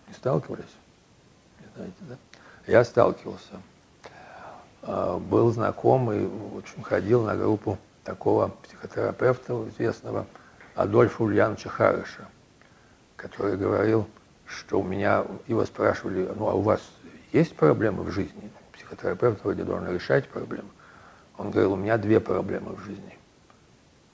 [0.07, 0.75] Не сталкивались?
[1.61, 2.17] Не знаете, да?
[2.67, 3.59] Я сталкивался.
[4.83, 10.25] Э, был знакомый, в общем, ходил на группу такого психотерапевта известного
[10.75, 12.27] Адольфа Ульяновича Харыша,
[13.15, 14.07] который говорил,
[14.45, 16.81] что у меня, его спрашивали, ну а у вас
[17.33, 18.51] есть проблемы в жизни?
[18.73, 20.69] Психотерапевт вроде должен решать проблемы.
[21.37, 23.17] Он говорил, у меня две проблемы в жизни.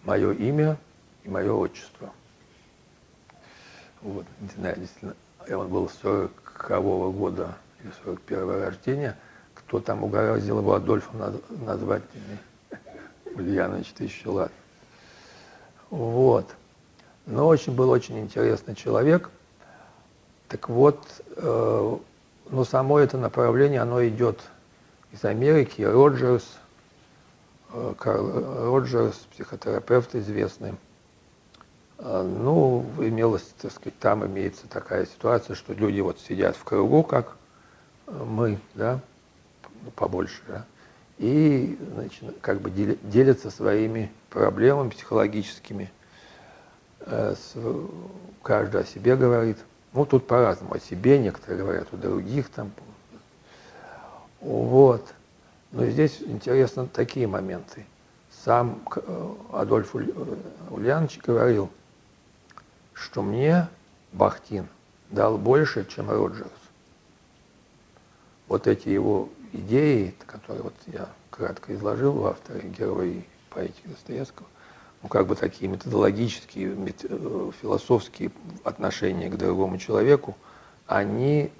[0.03, 0.77] Мое имя
[1.23, 2.11] и мое отчество.
[4.01, 5.15] Вот, не знаю, действительно,
[5.49, 9.17] он был 40-го года или 41-го рождения.
[9.67, 12.03] Кто там угораздил его Адольфом назвать
[13.35, 14.51] Ульянович тысячу лет.
[15.89, 16.47] Вот.
[17.25, 19.29] Но очень был очень интересный человек.
[20.47, 21.03] Так вот,
[21.37, 21.97] э,
[22.49, 24.39] ну, само это направление, оно идет
[25.11, 25.81] из Америки.
[25.81, 26.45] Роджерс,
[27.73, 30.75] э, Карл Роджерс, психотерапевт известный.
[31.97, 37.01] Э, ну, имелось, так сказать, там имеется такая ситуация, что люди вот сидят в кругу,
[37.01, 37.37] как
[38.07, 38.99] мы, да,
[39.91, 40.65] побольше, да,
[41.17, 45.91] и значит, как бы делятся своими проблемами психологическими.
[47.01, 47.35] Э,
[48.41, 49.57] каждый о себе говорит.
[49.93, 50.73] Ну, тут по-разному.
[50.73, 52.71] О себе некоторые говорят, у других там.
[54.41, 55.13] Вот.
[55.71, 57.85] Но здесь интересно такие моменты.
[58.43, 60.05] Сам э, Адольф э,
[60.69, 61.69] Ульянович говорил,
[62.93, 63.69] что мне
[64.11, 64.67] Бахтин
[65.11, 66.51] дал больше, чем Роджерс.
[68.47, 74.47] Вот эти его идеи, которые вот я кратко изложил в авторе «Герои поэтики Достоевского»,
[75.03, 78.31] ну, как бы такие методологические, мет, э, философские
[78.63, 80.35] отношения к другому человеку,
[80.87, 81.51] они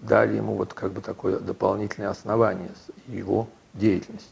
[0.00, 2.70] дали ему вот как бы такое дополнительное основание
[3.06, 4.28] его деятельности.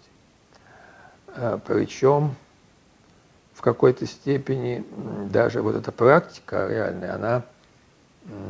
[1.29, 2.35] Э, Причем
[3.55, 4.85] в какой-то степени
[5.31, 7.45] даже вот эта практика реальная, она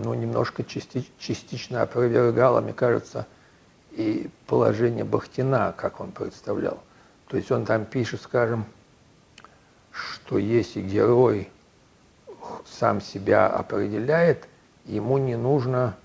[0.03, 3.27] ну, немножко части, частично опровергала, мне кажется,
[3.97, 6.79] и положение Бахтина, как он представлял.
[7.29, 8.67] То есть он там пишет, скажем,
[9.91, 11.49] что если герой
[12.67, 14.49] сам себя определяет,
[14.85, 15.97] ему не нужно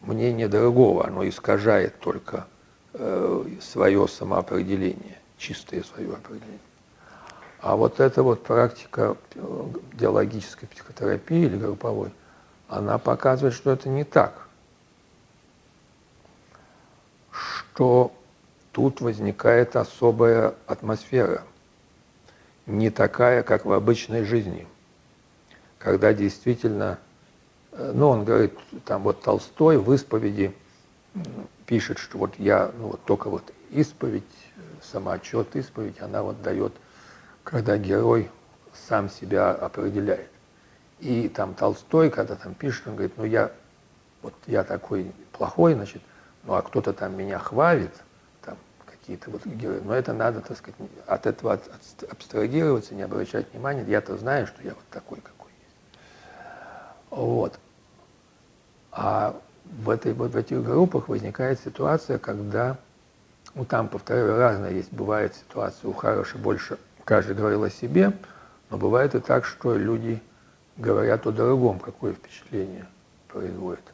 [0.00, 2.46] мнение другого, оно искажает только
[2.92, 6.58] э, свое самоопределение, чистое свое определение.
[7.60, 12.10] А вот эта вот практика э, диалогической психотерапии или групповой,
[12.68, 14.47] она показывает, что это не так.
[17.78, 18.12] Что
[18.72, 21.44] тут возникает особая атмосфера–
[22.66, 24.66] не такая, как в обычной жизни,
[25.78, 26.98] когда действительно,
[27.70, 30.52] э, ну, он говорит, там вот Толстой в исповеди
[31.66, 34.24] пишет, что вот я, ну вот только вот исповедь,
[34.82, 36.72] самоотчет, исповедь, она вот дает,
[37.44, 38.28] когда герой
[38.88, 40.30] сам себя определяет.
[40.98, 43.52] И там Толстой, когда там пишет, он говорит, ну я,
[44.22, 46.02] вот я такой плохой, значит,
[46.48, 47.92] ну а кто-то там меня хвалит,
[48.40, 53.02] там какие-то вот герои, но это надо, так сказать, от этого от, от, абстрагироваться, не
[53.02, 56.00] обращать внимания, я-то знаю, что я вот такой, какой есть.
[57.10, 57.60] Вот.
[58.92, 62.78] А в, этой, вот в этих группах возникает ситуация, когда,
[63.54, 68.14] ну там, повторяю, разное есть, бывает ситуация у Хароши больше, каждый говорил о себе,
[68.70, 70.22] но бывает и так, что люди
[70.78, 72.86] говорят о другом, какое впечатление
[73.28, 73.84] производит.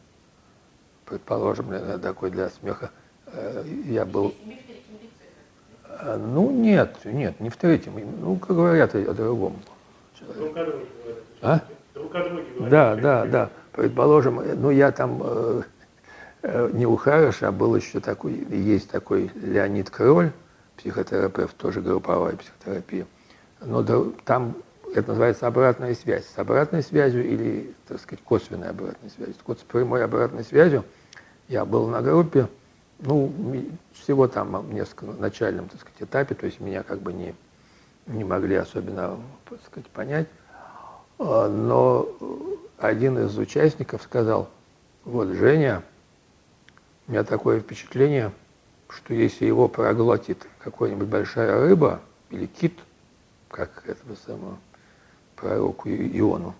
[1.06, 2.90] Предположим, такой для смеха,
[3.26, 4.34] э, я был...
[5.88, 7.94] Э, ну, нет, нет, не в третьем.
[8.20, 9.56] Ну, как говорят о другом.
[10.36, 11.22] Друг о друге говорят.
[11.42, 11.60] А?
[11.94, 12.70] Друг о друге говорят.
[12.70, 13.50] Да, да, да.
[13.72, 15.20] Предположим, ну, я там
[16.42, 20.30] э, не у Хараша, а был еще такой, есть такой Леонид Кроль,
[20.76, 23.06] психотерапевт, тоже групповая психотерапия.
[23.60, 23.82] Но
[24.24, 24.56] там
[24.96, 26.26] это называется обратная связь.
[26.26, 29.34] С обратной связью или, так сказать, косвенной обратной связью.
[29.46, 30.84] Вот с прямой обратной связью
[31.48, 32.48] я был на группе,
[33.00, 33.32] ну,
[33.92, 37.34] всего там несколько на начальном, так сказать, этапе, то есть меня как бы не,
[38.06, 39.18] не могли особенно,
[39.48, 40.28] так сказать, понять.
[41.18, 42.08] А, но
[42.78, 44.48] один из участников сказал,
[45.04, 45.82] вот, Женя,
[47.06, 48.32] у меня такое впечатление,
[48.88, 52.78] что если его проглотит какая-нибудь большая рыба или кит,
[53.48, 54.58] как этого самого,
[55.36, 56.54] пророку Иону,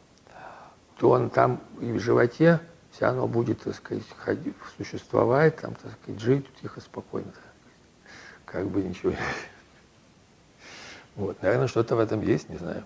[0.99, 2.61] то он там и в животе
[2.93, 7.33] все равно будет, так сказать, ходить, существовать, там, так сказать, жить тихо, спокойно.
[8.45, 9.15] Как бы ничего.
[11.17, 12.85] Вот, наверное, что-то в этом есть, не знаю.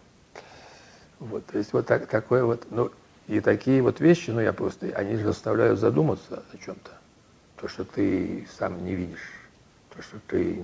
[1.19, 2.93] Вот, то есть вот так, такое вот, ну,
[3.27, 6.91] и такие вот вещи, ну, я просто, они же заставляют задуматься о чем-то.
[7.57, 9.33] То, что ты сам не видишь,
[9.95, 10.63] то, что ты,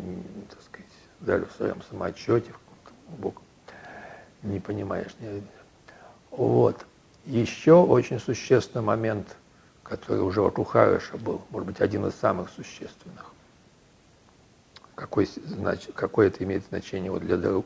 [0.51, 3.44] так сказать, даже в своем самоотчете, в каком-то глубоком
[4.45, 5.13] не понимаешь.
[6.31, 6.85] Вот.
[7.25, 9.37] Еще очень существенный момент,
[9.83, 13.33] который уже от Ухарыша был, может быть, один из самых существенных.
[14.95, 17.65] Какой, знач, какое это имеет значение вот для, в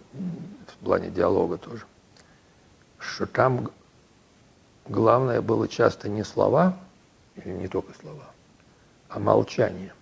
[0.83, 1.85] плане диалога тоже.
[2.99, 3.71] Что там
[4.87, 6.79] главное было часто не слова,
[7.37, 8.25] или не только слова,
[9.09, 9.93] а молчание.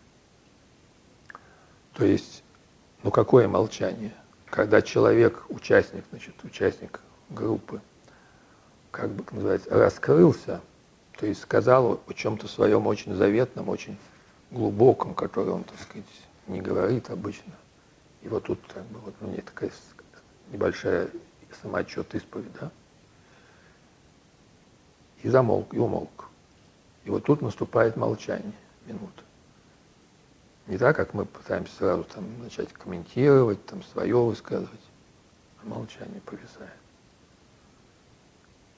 [1.95, 2.45] То есть,
[3.03, 4.12] ну какое молчание–
[4.51, 7.80] когда человек, участник, значит, участник группы,
[8.90, 10.61] как бы называется, раскрылся,
[11.18, 13.97] то есть сказал о чем-то своем очень заветном, очень
[14.51, 16.05] глубоком, которое он, так сказать,
[16.47, 17.53] не говорит обычно.
[18.22, 19.70] И вот тут как бы вот у меня такая
[20.53, 21.09] небольшая
[21.62, 22.70] самоотчет исповедь, да?
[25.22, 26.28] И замолк, и умолк.
[27.05, 28.53] И вот тут наступает молчание,
[28.86, 29.22] минута.
[30.66, 34.80] Не так, как мы пытаемся сразу там начать комментировать, там свое высказывать,
[35.62, 36.70] а молчание повисает.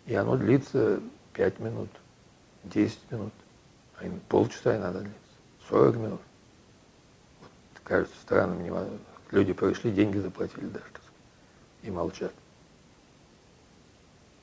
[0.04, 1.00] И оно длится
[1.32, 1.88] 5 минут,
[2.64, 3.32] 10 минут,
[3.98, 5.18] а полчаса и надо длиться,
[5.68, 6.20] 40 минут.
[7.40, 7.50] Вот,
[7.84, 8.70] кажется странным, не
[9.30, 10.84] люди пришли, деньги заплатили даже,
[11.82, 12.32] и молчат.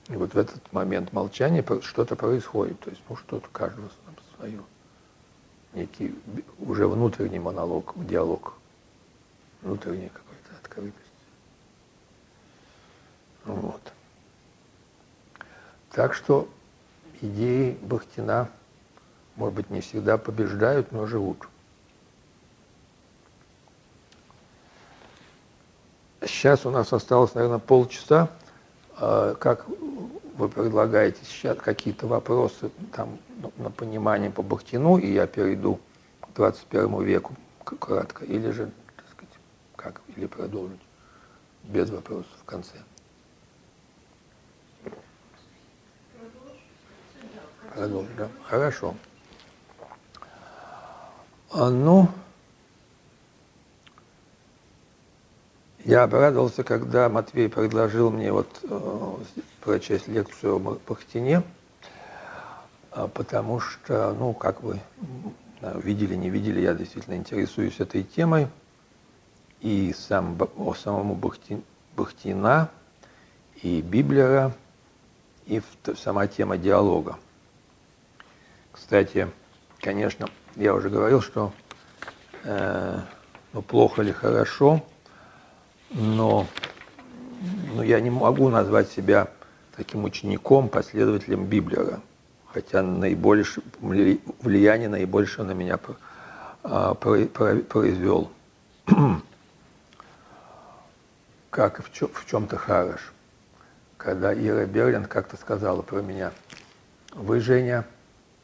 [0.08, 3.90] И вот в этот момент молчания что-то происходит, то есть, ну, что-то каждого
[4.38, 4.62] свое
[5.76, 6.16] некий
[6.60, 8.54] уже внутренний монолог, диалог,
[9.62, 11.06] внутренняя какая-то открытость.
[13.44, 13.82] Вот.
[15.92, 16.50] Так что
[17.22, 18.50] идеи Бахтина,
[19.36, 21.48] может быть, не всегда побеждают, но живут.
[26.26, 28.30] Сейчас у нас осталось, наверное, полчаса.
[28.98, 29.68] А, как
[30.38, 33.18] вы предлагаете сейчас какие-то вопросы там
[33.58, 35.80] на понимание по Бахтину, и я перейду
[36.22, 39.34] к 21 веку кратко, или же, так сказать,
[39.76, 40.82] как, или продолжить
[41.64, 42.76] без вопросов в конце.
[47.74, 48.30] Продолжить, да?
[48.44, 48.96] Хорошо.
[51.52, 52.10] А, ну,
[55.86, 59.12] я обрадовался, когда Матвей предложил мне вот э,
[59.62, 61.44] прочесть лекцию о Бахтине.
[62.92, 64.80] А, потому что, ну, как вы
[65.62, 68.48] видели, не видели, я действительно интересуюсь этой темой.
[69.62, 71.62] И сам, о самому Бахти,
[71.96, 72.70] Бахтина,
[73.62, 74.54] и Библера,
[75.46, 75.62] и
[75.96, 77.18] сама тема диалога.
[78.72, 79.30] Кстати,
[79.80, 81.54] конечно, я уже говорил, что
[82.44, 83.00] э,
[83.54, 84.84] ну, плохо или хорошо,
[85.96, 86.46] но,
[87.74, 89.30] но я не могу назвать себя
[89.76, 92.00] таким учеником, последователем Библера–
[92.56, 95.78] хотя наибольшее влияние наибольшее на меня
[96.64, 98.32] произвел,
[101.50, 103.12] как в чем-то хорош,
[103.98, 106.32] когда Ира Берлин как-то сказала про меня,
[107.12, 107.86] вы, Женя,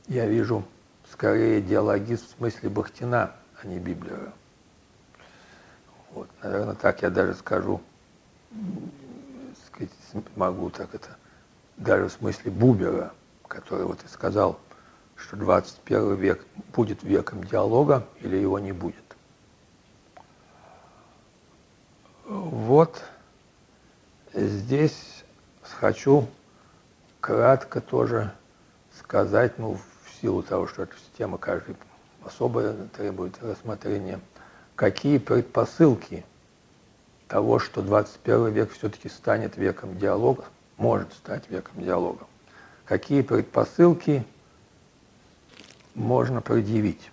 [0.09, 0.65] я вижу
[1.09, 3.31] скорее диалогист в смысле Бахтина,
[3.61, 4.33] а не Библера.
[6.13, 7.81] Вот, наверное, так я даже скажу,
[9.67, 9.89] сказать,
[10.35, 11.15] могу так это,
[11.77, 13.13] даже в смысле Бубера,
[13.47, 14.59] который вот и сказал,
[15.15, 18.95] что 21 век будет веком диалога или его не будет.
[22.25, 23.01] Вот
[24.33, 25.23] здесь
[25.81, 26.27] хочу
[27.19, 28.31] кратко тоже
[28.99, 31.75] сказать, ну, в силу того, что эта тема каждый
[32.23, 34.19] особо требует рассмотрения,
[34.81, 36.25] какие предпосылки
[37.27, 40.45] того, что 21 век все-таки станет веком диалога,
[40.77, 42.25] может стать веком диалога.
[42.85, 44.25] Какие предпосылки
[45.93, 47.11] можно предъявить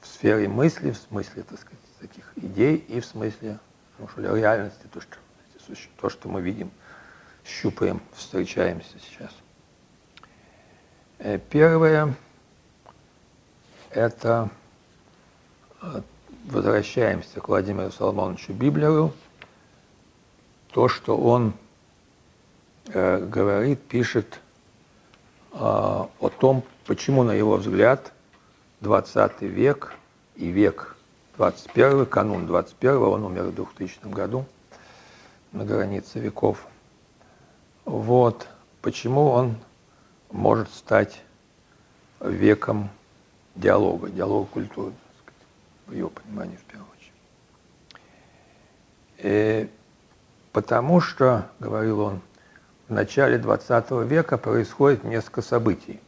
[0.00, 3.58] в сфере мысли, в смысле, так сказать, таких идей и в смысле
[3.98, 5.16] ну, что ли, реальности, то что,
[6.00, 6.70] то, что мы видим,
[7.44, 9.32] щупаем, встречаемся сейчас.
[11.18, 12.14] Э, первое–
[13.90, 14.50] это
[15.82, 16.02] э,
[16.44, 19.12] возвращаемся к Владимиру Соломоновичу Библеру,
[20.70, 21.54] то, что он
[22.88, 24.40] э, говорит, пишет
[25.52, 28.12] э, о том, почему, на его взгляд,
[28.80, 29.94] 20 век
[30.36, 30.96] и век
[31.36, 34.44] 21, канун 21, он умер в 2000 году
[35.52, 36.66] на границе веков.
[37.84, 38.48] Вот
[38.82, 39.56] почему он
[40.30, 41.22] может стать
[42.20, 42.90] веком
[43.54, 44.92] диалога, диалога культуры
[45.86, 47.12] в его понимании в первую очередь.
[49.18, 49.70] И
[50.52, 52.20] потому что, говорил он,
[52.88, 56.00] в начале 20 века происходит несколько событий.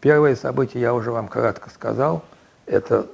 [0.00, 2.24] Первое событие я уже вам кратко сказал,
[2.66, 3.06] это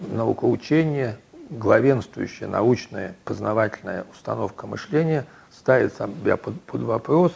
[0.00, 1.18] наукоучение,
[1.50, 7.32] главенствующая научная познавательная установка мышления ставит себя под, под вопрос,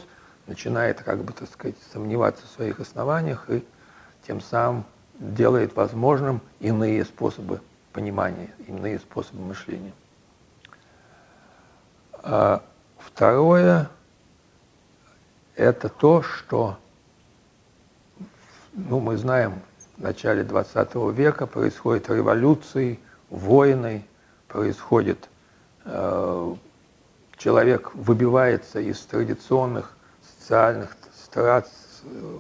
[0.47, 3.65] начинает, как бы, так сказать, сомневаться в своих основаниях и
[4.27, 4.85] тем самым
[5.19, 7.61] делает возможным иные способы
[7.97, 9.95] понимания, иные способы мышления.
[12.23, 12.63] А
[12.99, 13.89] второе–
[15.57, 16.77] это то, что
[18.75, 19.63] ну, мы знаем,
[19.97, 24.05] в начале 20 века происходят революции, войны,
[24.47, 25.31] происходит,
[25.87, 26.55] э,
[27.39, 29.97] человек выбивается из традиционных
[30.39, 31.67] социальных страт,
[32.05, 32.39] э,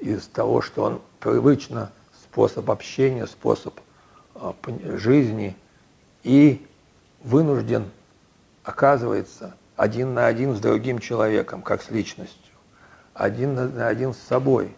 [0.00, 1.92] из того, что он привычно
[2.24, 3.78] способ общения, способ
[4.98, 5.56] жизни
[6.22, 6.64] и
[7.22, 7.90] вынужден
[8.64, 12.54] оказывается один на один с другим человеком, как с личностью,
[13.14, 14.74] один на один с собой,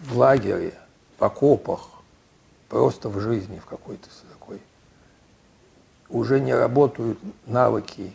[0.00, 0.74] в лагере,
[1.18, 1.88] в окопах,
[2.68, 4.60] просто в жизни в какой-то такой.
[6.08, 8.12] Уже не работают навыки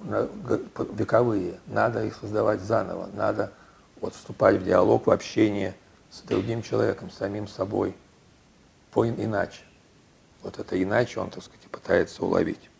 [0.00, 3.52] вековые, надо их создавать заново, надо
[4.00, 5.74] вот вступать в диалог, в общение
[6.10, 7.94] с другим человеком, с самим собой–
[8.90, 9.62] по иначе.
[10.42, 12.70] Вот это иначе он, так сказать, пытается уловить.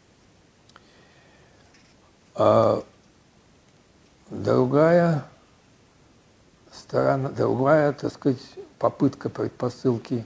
[2.35, 2.85] А
[4.31, 5.25] другая
[6.73, 8.43] сторона, другая, так сказать,
[8.79, 10.25] попытка предпосылки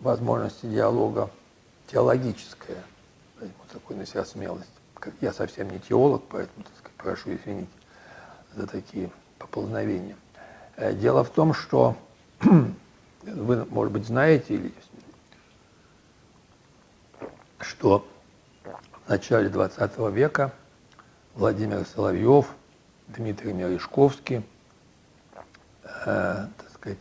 [0.00, 1.30] возможности диалога
[1.88, 2.82] теологическая.
[3.40, 4.70] Вот такой на себя смелость.
[5.20, 7.68] Я совсем не теолог, поэтому, так сказать, прошу извинить
[8.54, 10.16] за такие поползновения.
[10.76, 11.96] Э, дело в том, что
[13.22, 14.72] вы, может быть, знаете или
[17.62, 18.06] что
[19.06, 20.52] в начале 20 века
[21.34, 22.46] Владимир Соловьев,
[23.08, 24.44] Дмитрий Мережковский,
[26.04, 26.98] э, так сказать,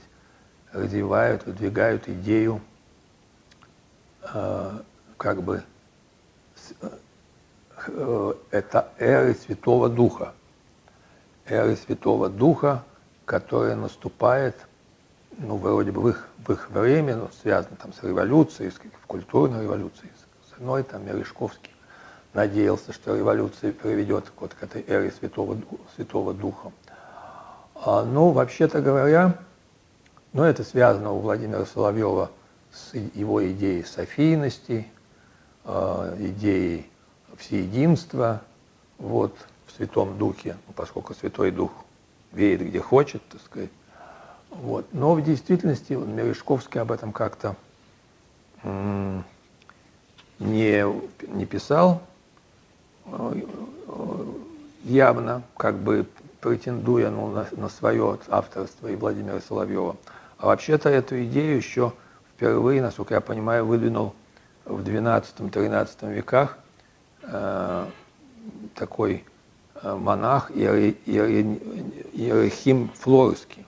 [0.72, 2.62] развивают, выдвигают идею
[4.34, 4.80] э,
[5.18, 5.64] как бы
[7.88, 10.34] э, это эры Святого Духа.
[11.46, 12.84] Эры Святого Духа,
[13.26, 14.56] которая наступает,
[15.38, 19.64] ну, вроде бы в их, в их время, но связано там с революцией, с, культурной
[19.64, 20.12] революцией,
[20.62, 21.72] Цветной, там Мережковский
[22.36, 25.58] надеялся, что революция приведет вот к этой эре Святого,
[25.96, 26.72] Святого Духа.
[27.74, 29.40] А, ну, вообще-то говоря,
[30.34, 32.30] ну, это связано у Владимира Соловьева
[32.72, 34.86] с его идеей софийности,
[35.66, 36.92] э, идеей
[37.38, 38.42] всеединства,
[39.00, 39.36] вот,
[39.66, 41.72] в Святом Духе, ну, поскольку Святой Дух
[42.34, 43.72] веет где хочет, так сказать.
[44.52, 44.86] Вот.
[44.94, 47.56] Но в действительности Мережковский об этом как-то
[50.42, 50.86] не,
[51.28, 52.02] не писал
[53.06, 53.42] э,
[54.84, 56.08] явно, как бы
[56.42, 59.96] претендуя ну, на, на свое авторство и Владимира Соловьева.
[60.38, 61.94] А вообще-то эту идею еще
[62.34, 64.16] впервые, насколько я понимаю, выдвинул
[64.66, 66.58] в XII-XIII веках
[67.22, 67.86] э,
[68.74, 69.24] такой
[69.76, 70.80] э, монах Иерихим
[72.96, 73.68] Флорский.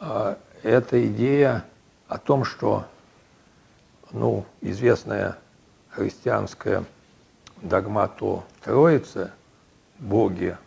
[0.00, 1.66] Э, эта идея
[2.08, 2.86] о том, что
[4.16, 5.36] ну, известная
[5.90, 6.84] христианская
[7.60, 9.30] догма о Троице,
[9.98, 10.58] Боге,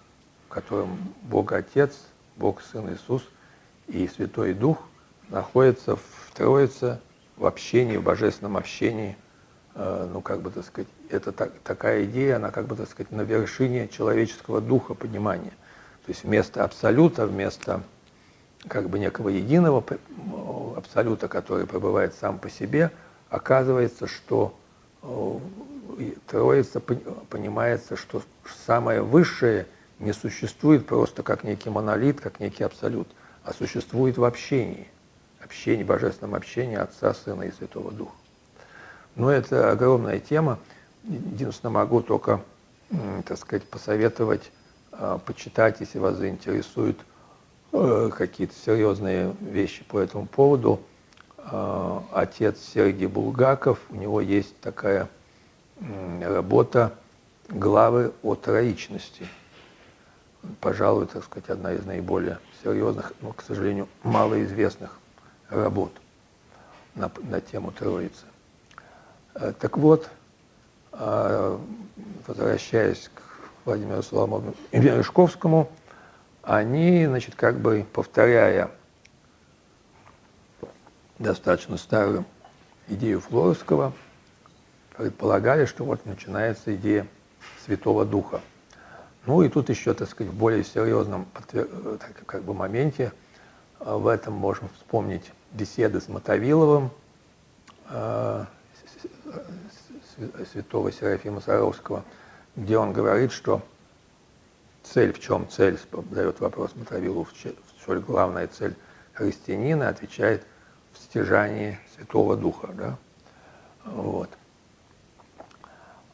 [0.49, 1.97] которым Бог Отец,
[2.37, 3.23] Бог Сын Иисус
[3.87, 4.79] и Святой Дух
[5.29, 6.99] находятся в Троице
[7.37, 9.17] в общении, в божественном общении,
[9.75, 13.11] э, ну, как бы, так сказать, это так, такая идея, она, как бы, так сказать,
[13.11, 15.53] на вершине человеческого духа понимания.
[16.05, 17.81] То есть вместо абсолюта, вместо
[18.67, 19.83] как бы некого единого
[20.75, 22.91] абсолюта, который пребывает сам по себе,
[23.29, 24.53] оказывается, что
[25.01, 25.39] э,
[26.27, 28.21] Троица понимается, что
[28.65, 29.67] самое высшее
[29.99, 33.07] не существует просто как некий монолит, как некий абсолют,
[33.43, 34.87] а существует в общении–
[35.49, 38.13] общении, божественном общении Отца, Сына и Святого Духа.
[39.15, 40.59] Но это огромная тема.
[41.03, 42.41] Единственное, могу только,
[43.25, 44.51] так сказать, посоветовать
[44.91, 46.99] а, почитать, если вас заинтересуют
[47.71, 50.81] э, какие-то серьезные вещи по этому поводу.
[51.45, 55.07] А, отец Сергей Булгаков, у него есть такая
[56.21, 56.93] работа
[57.47, 59.27] «Главы о троичности».
[60.61, 64.97] Пожалуй, так сказать, одна из наиболее серьезных, но, к сожалению, малоизвестных
[65.49, 65.91] работ
[66.95, 68.25] на, на тему Троицы.
[69.35, 70.09] Э, так вот,
[70.93, 71.57] э,
[72.25, 73.21] возвращаясь к
[73.65, 75.69] Владимиру Соломону и Мережковскому,
[76.41, 78.71] они, значит, как бы повторяя
[81.19, 82.25] достаточно старую
[82.87, 83.93] идею Флоровского,
[84.97, 87.07] предполагали, что вот начинается идея
[87.65, 88.41] Святого Духа.
[89.25, 93.11] Ну и тут еще, так сказать, в более серьезном э, как бы, моменте
[93.79, 96.89] в этом можем вспомнить беседы с Мотовиловым,
[97.89, 98.45] э,
[100.51, 102.03] святого Серафима Саровского,
[102.55, 103.61] где он говорит, что
[104.83, 107.29] цель в чем цель, задает вопрос Мотовилов,
[107.81, 108.75] что ли главная цель
[109.13, 110.45] христианина, отвечает в
[111.09, 112.69] стяжании Святого Духа.
[112.73, 112.97] Да?
[113.85, 114.29] Вот.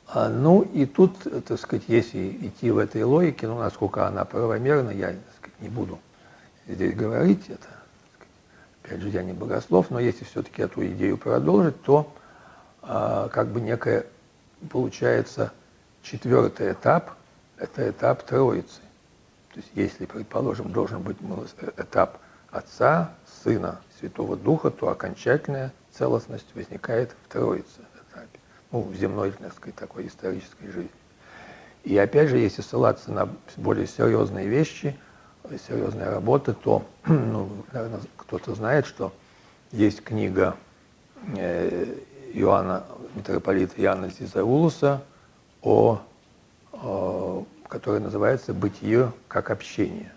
[0.08, 4.92] А, ну и тут, так сказать, если идти в этой логике, ну насколько она правомерна,
[4.92, 6.00] я так сказать, не буду
[6.68, 7.68] здесь говорить это
[8.86, 12.14] опять же, я не богослов, но если все-таки эту идею продолжить, то
[12.82, 14.06] а, как бы некая
[14.70, 15.52] получается
[16.04, 17.12] четвертый этап,
[17.58, 18.82] это этап Троицы.
[19.54, 21.18] То есть если, предположим, должен быть
[21.78, 22.20] этап
[22.52, 23.12] Отца,
[23.44, 28.40] Сына, Святого Духа, то окончательная целостность возникает в Троице этапе,
[28.72, 30.90] ну, в земной, так сказать, такой исторической жизни.
[31.84, 34.98] И опять же, если ссылаться на более серьезные вещи,
[35.68, 39.14] серьезная работа, то, ну, наверное, кто-то знает, что
[39.72, 40.56] есть книга
[41.38, 41.96] э,
[42.34, 42.84] Иоанна,
[43.14, 45.04] митрополита Иоанна Зизаулуса,
[45.62, 46.02] о,
[46.72, 50.12] о, которая называется «Бытие как общение»,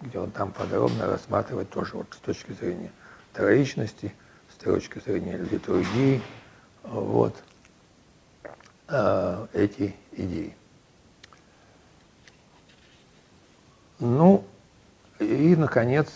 [0.00, 2.90] где он там подробно рассматривает тоже вот с точки зрения
[3.38, 4.12] троичности,
[4.52, 6.20] с точки зрения литургии,
[6.82, 7.36] вот,
[8.88, 10.56] э, эти идеи.
[14.00, 14.44] Ну,
[15.20, 16.08] и, наконец,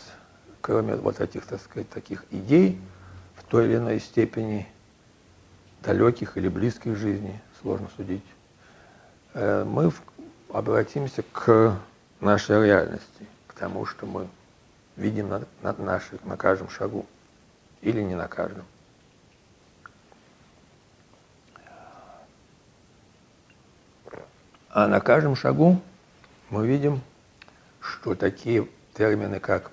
[0.61, 2.81] кроме вот этих, так сказать, таких идей,
[3.37, 4.67] в той или иной степени
[5.81, 8.25] далеких или близких жизни, сложно судить,
[9.35, 9.93] э, мы
[10.53, 11.79] обратимся к
[12.19, 14.27] нашей реальности, к тому, что мы
[14.97, 17.07] видим на, на, нашей, на каждом шагу
[17.81, 18.65] или не на каждом.
[24.71, 25.81] А на каждом шагу
[26.49, 27.03] мы видим
[27.83, 29.73] что такие термины, как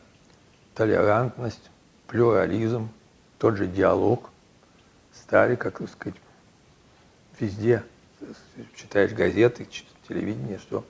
[0.73, 1.69] толерантность,
[2.07, 2.89] плюрализм,
[3.37, 4.29] тот же диалог
[5.13, 6.19] стали, как сказать,
[7.39, 7.83] везде,
[8.75, 9.67] читаешь газеты,
[10.07, 10.85] телевидение, что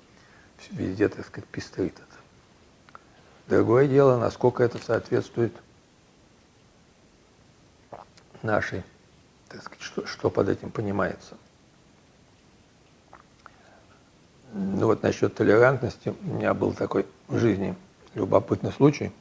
[0.72, 1.96] везде, так сказать, пестрит.
[3.50, 5.54] Другое дело, насколько это соответствует
[8.42, 8.84] нашей,
[9.50, 11.36] так сказать, что, что под этим понимается–
[14.52, 17.76] Ну вот насчет толерантности, у меня был такой в жизни
[18.16, 19.12] любопытный случай.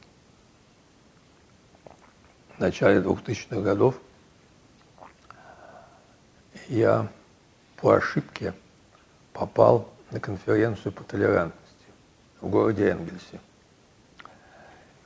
[2.55, 3.95] В начале 2000-х годов
[6.67, 7.07] я
[7.77, 8.53] по ошибке
[9.33, 11.85] попал на конференцию по толерантности
[12.41, 13.39] в городе Энгельсе.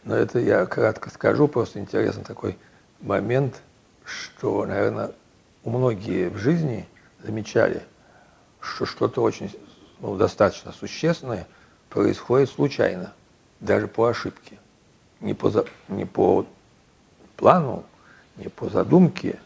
[0.04, 2.58] Но это я кратко скажу, просто интересный такой
[3.02, 3.62] момент,
[4.06, 5.12] что, наверное,
[5.64, 6.88] у многие в жизни
[7.24, 7.84] замечали,
[8.60, 9.54] что что-то очень
[10.00, 11.48] ну, достаточно существенное,
[11.90, 13.14] происходит случайно,
[13.60, 14.58] даже по ошибке.
[15.22, 16.46] Не по, не по
[17.38, 17.86] плану
[18.38, 19.40] не по задумке,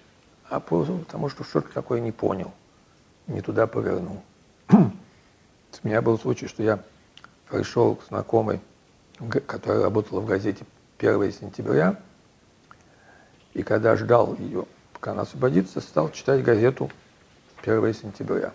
[0.49, 2.53] а по, потому что что-то такое не понял,
[3.27, 4.21] не туда повернул.
[4.69, 4.77] У
[5.83, 6.79] меня был случай, что я
[7.49, 8.59] пришел к знакомой,
[9.47, 10.65] которая работала в газете
[10.99, 11.99] 1 сентября,
[13.53, 16.91] и когда ждал ее, пока она освободится, стал читать газету
[17.63, 18.53] 1 сентября.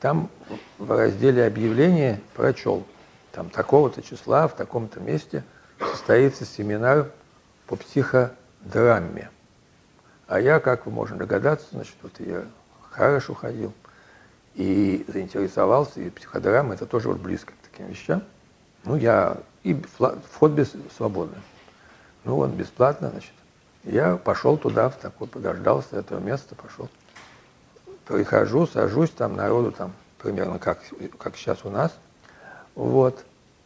[0.00, 0.30] Там
[0.78, 2.84] в разделе объявления прочел,
[3.30, 5.44] там такого-то числа в таком-то месте
[5.78, 7.10] состоится семинар
[7.66, 9.30] по психодраме.
[10.26, 12.44] А я, как вы можете догадаться, значит, вот я
[12.90, 13.72] хорошо ходил
[14.54, 18.22] и заинтересовался, и психодрама, это тоже вот близко к таким вещам.
[18.84, 21.38] Ну, я, и вход без, свободный.
[22.24, 23.32] Ну, он бесплатно, значит.
[23.84, 26.88] Я пошел туда, в такой, подождался этого места, пошел.
[28.06, 30.80] Прихожу, сажусь, там народу там примерно как,
[31.18, 31.92] как сейчас у нас.
[32.74, 33.24] Вот.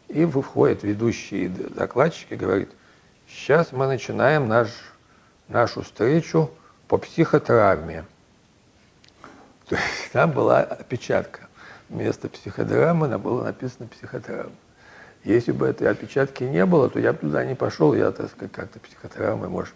[0.08, 2.70] И выходит ведущий докладчик и говорит,
[3.28, 4.68] сейчас мы начинаем наш,
[5.48, 6.50] нашу встречу
[6.88, 8.04] по психотравме.
[9.68, 11.48] То есть там была опечатка.
[11.88, 14.52] Вместо психодрамы было написано психотравма.
[15.26, 18.52] Если бы этой опечатки не было, то я бы туда не пошел, я, так сказать,
[18.52, 19.74] как-то психотравмой, может,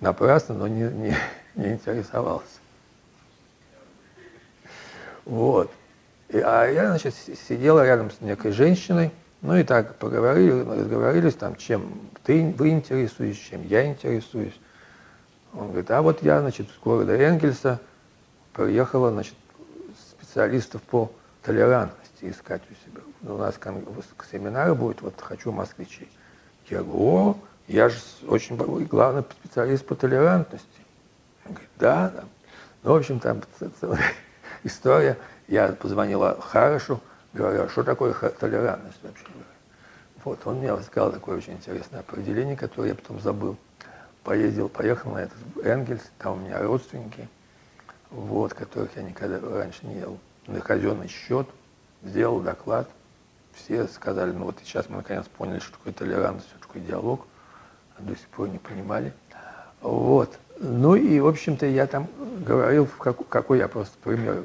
[0.00, 1.16] напрасно, но не, не,
[1.54, 2.46] не интересовался.
[5.26, 5.70] Вот.
[6.30, 7.14] И, а я, значит,
[7.46, 9.10] сидела рядом с некой женщиной,
[9.42, 14.58] ну и так поговорили, разговорились там, чем ты, вы интересуетесь, чем я интересуюсь.
[15.52, 17.80] Он говорит, а вот я, значит, с города Энгельса
[18.54, 19.34] приехала, значит,
[20.18, 23.05] специалистов по толерантности искать у себя.
[23.28, 23.56] У нас
[24.30, 26.08] семинар будет, вот хочу москвичей.
[26.68, 27.98] Я говорю, о, я же
[28.28, 30.68] очень главный специалист по толерантности.
[31.44, 32.24] Он говорит, да, да.
[32.84, 33.42] Ну, в общем, там
[33.80, 34.00] целая
[34.62, 35.18] история.
[35.48, 37.00] Я позвонила Харашу,
[37.32, 39.26] говорю, а что такое толерантность вообще?
[40.24, 43.56] Вот, он мне рассказал такое очень интересное определение, которое я потом забыл.
[44.22, 47.28] Поездил, поехал на этот Энгельс, там у меня родственники,
[48.10, 50.18] вот, которых я никогда раньше не ел,
[50.48, 51.46] на казенный счет,
[52.02, 52.88] сделал доклад.
[53.56, 57.26] Все сказали, ну вот сейчас мы наконец поняли, что такое толерантность, что такое диалог,
[57.98, 59.12] а до сих пор не понимали.
[59.80, 60.38] Вот.
[60.58, 62.08] Ну и, в общем-то, я там
[62.44, 64.42] говорил, как, какой я просто пример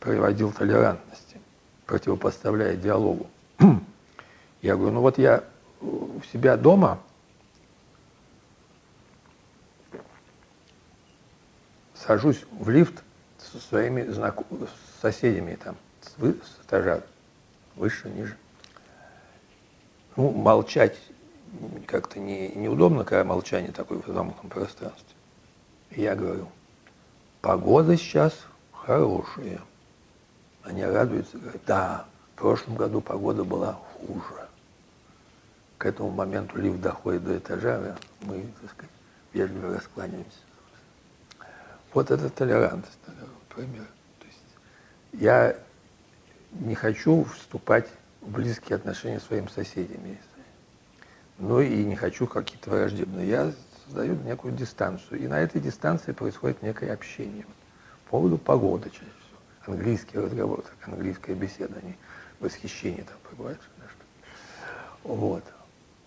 [0.00, 1.40] приводил толерантности,
[1.86, 3.28] противопоставляя диалогу.
[4.62, 5.44] Я говорю, ну вот я
[5.80, 6.98] у себя дома
[11.94, 13.04] сажусь в лифт
[13.38, 14.46] со своими знаком...
[15.00, 17.02] соседями там, с этажа
[17.78, 18.36] выше, ниже.
[20.16, 20.96] Ну, молчать
[21.86, 25.14] как-то не, неудобно, когда молчание такое в замкнутом пространстве.
[25.90, 26.48] Я говорю,
[27.40, 28.34] погода сейчас
[28.72, 29.60] хорошая.
[30.62, 34.48] Они радуются, говорят, да, в прошлом году погода была хуже.
[35.78, 38.90] К этому моменту лифт доходит до этажа, мы, так сказать,
[39.32, 40.38] вежливо раскланяемся.
[41.94, 42.98] Вот это толерантность,
[43.48, 43.86] например.
[44.18, 45.56] То есть я
[46.52, 47.88] не хочу вступать
[48.20, 50.18] в близкие отношения с своими соседями.
[51.38, 53.28] Ну и не хочу какие-то враждебные.
[53.28, 53.52] Я
[53.84, 55.20] создаю некую дистанцию.
[55.20, 57.46] И на этой дистанции происходит некое общение.
[58.06, 59.04] По поводу погоды чаще
[59.68, 61.94] английский разговор, так, английская беседа, они
[62.40, 63.60] восхищение там пребывают.
[65.04, 65.44] Вот.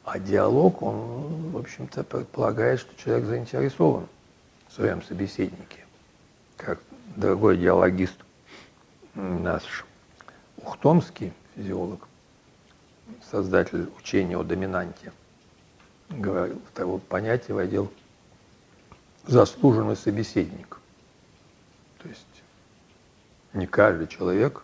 [0.04, 4.08] А диалог, он, в общем-то, предполагает, что человек заинтересован
[4.68, 5.86] в своем собеседнике.
[6.58, 6.80] Как
[7.16, 8.16] дорогой диалогист
[9.14, 9.86] наш
[10.64, 12.08] Ухтомский, физиолог,
[13.30, 15.12] создатель учения о доминанте,
[16.10, 17.92] говорил, в того понятие вводил
[19.26, 20.80] заслуженный собеседник.
[22.00, 22.26] То есть
[23.54, 24.64] не каждый человек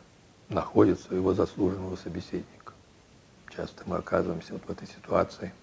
[0.50, 2.74] находит своего заслуженного собеседника.
[3.50, 5.54] Часто мы оказываемся вот в этой ситуации,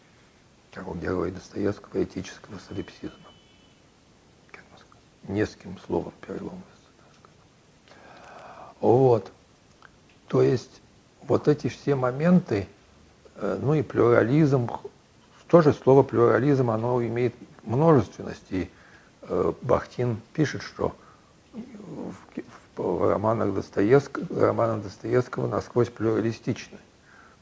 [0.72, 3.18] как у героя Достоевского, этического солипсизма.
[5.28, 6.64] Не с кем словом переломывается.
[8.80, 9.32] Вот.
[10.34, 10.82] То есть
[11.28, 12.66] вот эти все моменты,
[13.36, 14.68] э, ну и плюрализм,
[15.46, 18.42] тоже слово плюрализм, оно имеет множественность.
[18.50, 18.68] И
[19.22, 20.92] э, Бахтин пишет, что
[21.52, 22.16] в
[22.76, 26.78] в романах Достоевского, романах Достоевского насквозь плюралистичны.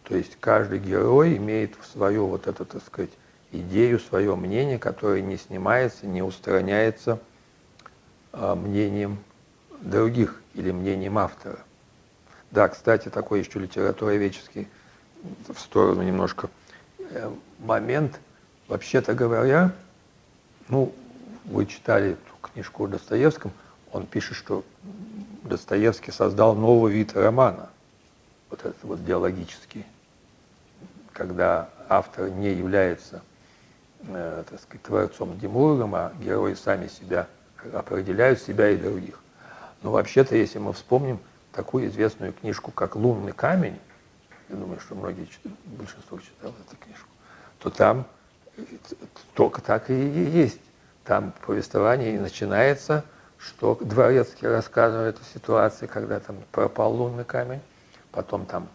[0.05, 3.12] То есть каждый герой имеет свою вот эту, так сказать,
[3.52, 7.19] идею, свое мнение, которое не снимается, не устраняется
[8.32, 9.16] а, мнением
[9.81, 11.60] других или мнением автора.
[12.53, 14.69] Да, кстати, такой еще литературоведческий
[15.49, 16.51] в сторону немножко
[16.99, 18.20] э, момент.
[18.69, 19.73] Вообще-то говоря,
[20.69, 20.95] ну,
[21.47, 23.53] вы читали эту книжку о Достоевском,
[23.91, 24.65] он пишет, что
[25.45, 27.70] Достоевский создал новый вид романа,
[28.51, 29.87] вот этот вот диалогический,
[31.15, 33.23] когда автор не является
[34.03, 37.29] э, так сказать, творцом Демургом, а герои сами себя
[37.73, 39.19] определяют, себя и других.
[39.83, 41.19] Но вообще-то, если мы вспомним
[41.53, 43.79] такую известную книжку, как «Лунный камень»,
[44.49, 45.29] я думаю, что многие,
[45.65, 47.09] большинство читало эту книжку,
[47.59, 48.07] то там
[49.35, 50.61] только так и есть.
[51.05, 53.05] Там повествование и начинается,
[53.39, 57.61] что Дворецкий рассказывает о ситуации, когда там пропал лунный камень,
[58.12, 58.69] потом там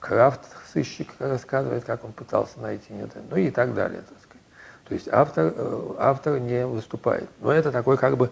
[0.00, 0.40] Крафт,
[0.72, 4.02] сыщик, рассказывает, как он пытался найти, нет, ну и так далее.
[4.02, 4.42] Так сказать.
[4.88, 7.28] То есть автор, э, автор не выступает.
[7.40, 8.30] Но это такой как бы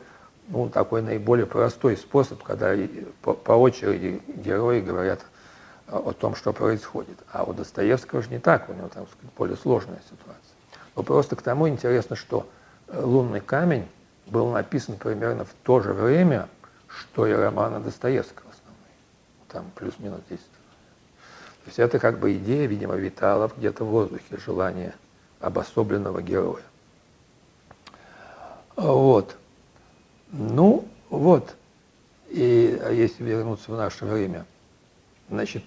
[0.48, 2.74] ну, такой наиболее простой способ, когда
[3.22, 5.20] по, очереди герои говорят
[5.88, 7.18] о том, что происходит.
[7.30, 10.54] А у Достоевского же не так, у него там сказать, более сложная ситуация.
[10.96, 12.46] Но просто к тому интересно, что
[12.88, 13.88] э, «Лунный камень»
[14.26, 16.48] был написан примерно в то же время,
[16.88, 18.94] что и романы Достоевского основные.
[19.48, 20.40] Там плюс-минус 10
[21.64, 24.94] то есть это как бы идея, видимо, витала где-то в воздухе, желание
[25.40, 26.62] обособленного героя.
[28.76, 29.34] Вот.
[30.36, 31.54] Ну, вот.
[32.28, 34.44] И а если вернуться в наше время,
[35.30, 35.62] значит,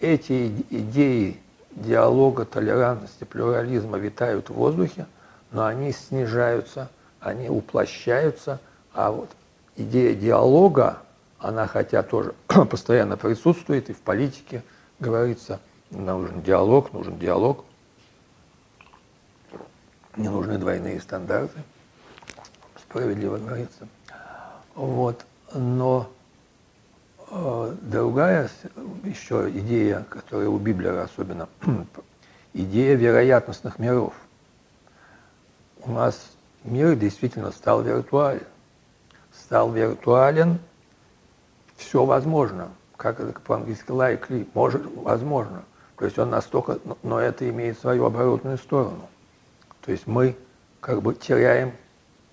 [0.00, 1.38] эти идеи
[1.70, 5.06] диалога, толерантности, плюрализма витают в воздухе,
[5.52, 6.90] но они снижаются,
[7.20, 8.60] они уплощаются,
[8.92, 9.30] а вот
[9.76, 10.98] идея диалога,
[11.38, 12.34] она хотя тоже
[12.70, 14.64] постоянно присутствует и в политике,
[14.98, 15.60] говорится,
[15.90, 17.64] нужен диалог, нужен диалог,
[20.16, 21.62] не нужны двойные стандарты,
[22.96, 23.88] справедливо говорится.
[24.74, 25.24] Вот.
[25.54, 26.10] Но
[27.30, 28.50] э, другая
[29.04, 31.48] еще идея, которая у Библера особенно,
[32.54, 34.14] идея вероятностных миров.
[35.82, 36.32] У нас
[36.64, 38.42] мир действительно стал виртуален.
[39.32, 40.58] Стал виртуален,
[41.76, 45.64] все возможно– как это по-английски likely, может, возможно.
[45.98, 49.08] То есть он настолько, но это имеет свою оборотную сторону.
[49.82, 50.36] То есть мы
[50.80, 51.72] как бы теряем,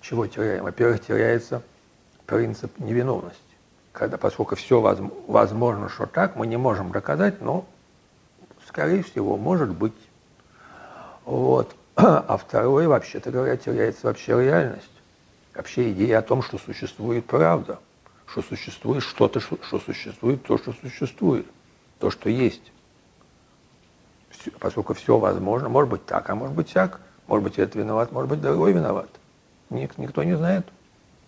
[0.04, 0.64] чего теряем?
[0.64, 1.62] Во-первых, теряется
[2.26, 3.40] принцип невиновности.
[3.92, 7.64] Когда, поскольку все возможно, что так, мы не можем доказать, но,
[8.66, 9.92] скорее всего, может быть.
[11.24, 11.74] Вот.
[11.96, 14.90] А второе, вообще-то говоря, теряется вообще реальность.
[15.54, 17.78] Вообще идея о том, что существует правда–
[18.26, 21.46] что существует что-то, что, существует то, что существует,
[22.00, 22.72] то, что есть.
[24.30, 28.10] Все, поскольку все возможно, может быть так, а может быть так, может быть это виноват,
[28.10, 29.08] может быть другой виноват.
[29.74, 30.66] Ник, никто не знает.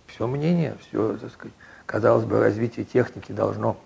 [0.07, 1.55] Все мнение, все, так сказать,
[1.85, 3.77] казалось бы, развитие техники должно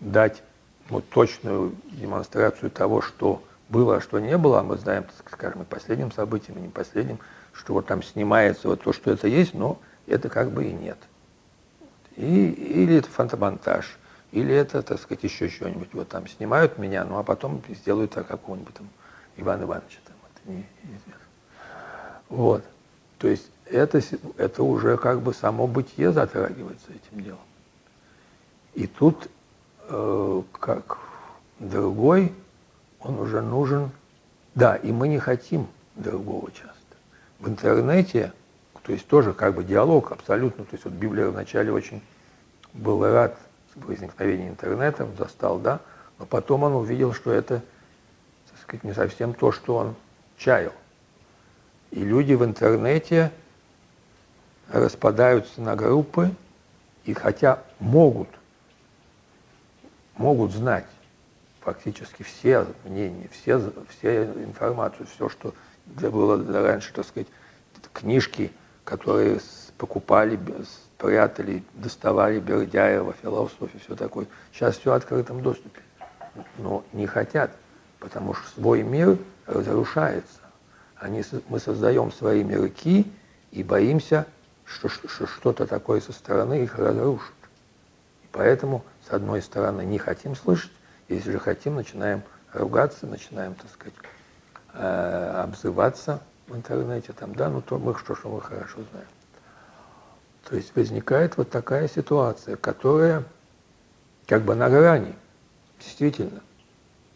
[0.00, 0.42] дать
[0.90, 4.60] ну, точную демонстрацию того, что было, а что не было.
[4.60, 7.18] А мы знаем, так скажем, и последним событием, и не последним,
[7.52, 10.98] что вот там снимается вот то, что это есть, но это как бы и нет.
[12.16, 13.98] И, или это фотомонтаж,
[14.32, 15.88] или это, так сказать, еще что-нибудь.
[15.94, 18.88] Вот там снимают меня, ну а потом сделают так какого-нибудь там
[19.36, 19.98] Ивана Ивановича.
[20.04, 21.14] Там, это не, неизвестно.
[22.28, 22.64] Вот.
[23.22, 24.02] То есть это,
[24.36, 27.38] это уже как бы само бытие затрагивается этим делом.
[28.74, 29.28] И тут
[29.88, 30.98] э, как
[31.60, 32.32] другой,
[32.98, 33.92] он уже нужен.
[34.56, 36.74] Да, и мы не хотим другого часто.
[37.38, 38.32] В интернете
[38.82, 40.64] то есть тоже как бы диалог абсолютно.
[40.64, 42.02] То есть вот Библия вначале очень
[42.72, 43.38] был рад
[43.76, 45.78] возникновению интернета, застал, да,
[46.18, 47.62] но потом он увидел, что это,
[48.50, 49.94] так сказать, не совсем то, что он
[50.36, 50.72] чаял.
[51.92, 53.30] И люди в интернете
[54.68, 56.30] распадаются на группы,
[57.04, 58.28] и хотя могут,
[60.16, 60.86] могут знать
[61.60, 65.54] фактически все мнения, все, все информацию, все, что
[65.86, 67.28] было раньше, так сказать,
[67.92, 68.50] книжки–
[68.84, 69.40] которые
[69.78, 70.38] покупали,
[70.98, 74.26] прятали, доставали Бердяева, философию, все такое.
[74.52, 75.80] Сейчас все в открытом доступе.
[76.58, 77.52] Но не хотят,
[77.98, 80.40] потому что свой мир разрушается.
[81.02, 83.10] Они, мы создаем свои мирки
[83.50, 84.26] и боимся,
[84.64, 87.34] что, что что-то такое со стороны их разрушит.
[88.22, 90.72] И поэтому, с одной стороны, не хотим слышать,
[91.08, 92.22] если же хотим, начинаем
[92.52, 93.94] ругаться, начинаем, так сказать,
[94.74, 96.22] э, обзываться–
[96.52, 99.08] в интернете, там, да, ну то мы что, что мы хорошо знаем.
[100.48, 103.24] То есть возникает вот такая ситуация, которая
[104.26, 105.14] как бы на грани,
[105.80, 106.40] действительно.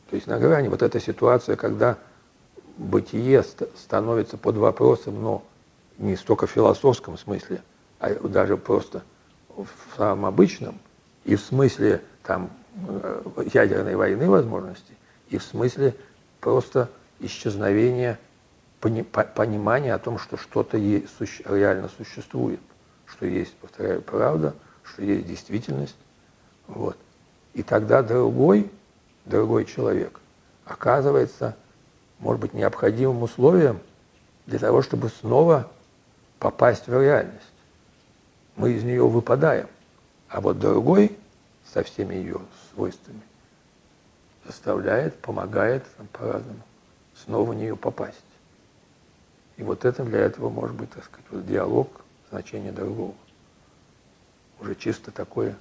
[0.08, 1.98] То есть на грани вот эта ситуация, когда
[2.76, 5.42] бытие становится под вопросом, но
[5.98, 7.62] не столько в философском смысле,
[7.98, 9.02] а даже просто
[9.56, 9.66] в
[9.96, 10.78] самом обычном,
[11.24, 12.50] и в смысле там
[12.88, 13.22] э,
[13.54, 14.94] ядерной войны возможности,
[15.30, 15.94] и в смысле
[16.40, 16.90] просто
[17.20, 18.18] исчезновения
[18.80, 22.60] понимание о том, что что-то реально существует,
[23.06, 24.54] что есть, повторяю, правда,
[24.84, 25.96] что есть действительность.
[26.68, 26.96] Вот.
[27.54, 28.70] И тогда другой,
[29.24, 30.20] другой человек
[30.64, 31.56] оказывается,
[32.18, 33.80] может быть, необходимым условием
[34.46, 35.70] для того, чтобы снова
[36.38, 37.40] попасть в реальность.
[38.56, 39.68] Мы из нее выпадаем.
[40.28, 41.16] А вот другой
[41.72, 42.40] со всеми ее
[42.72, 43.20] свойствами
[44.44, 46.62] заставляет, помогает по-разному
[47.24, 48.18] снова в нее попасть.
[49.56, 51.88] И вот это для этого может быть, так сказать, вот диалог,
[52.30, 53.14] значение другого.
[54.60, 55.56] Уже чисто такое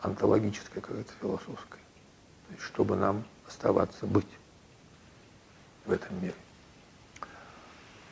[0.00, 1.80] онтологическое, какое-то философское.
[2.48, 4.26] То есть, чтобы нам оставаться быть
[5.84, 6.34] в этом мире.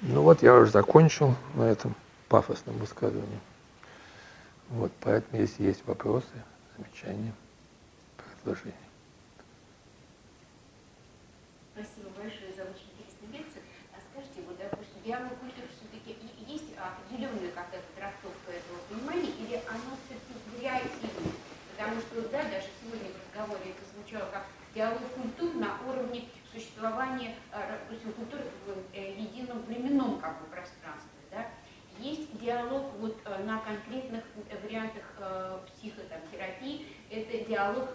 [0.03, 1.95] Ну вот я уже закончил на этом
[2.29, 3.41] пафосном высказывании.
[4.71, 6.29] Вот, поэтому если есть вопросы,
[6.77, 7.35] замечания,
[8.17, 8.75] предложения.
[15.11, 16.15] диалог культур все-таки
[16.47, 21.35] есть определенная какая-то трактовка этого понимания, или оно все-таки вариативно?
[21.75, 27.35] Потому что, да, даже сегодня в разговоре это звучало как диалог культур на уровне существования,
[27.53, 31.11] допустим, культуры в э, едином временном как бы, пространстве.
[31.31, 31.47] Да?
[31.99, 34.25] Есть диалог вот э, на конкретных
[34.63, 37.89] вариантах э, психотерапии, это диалог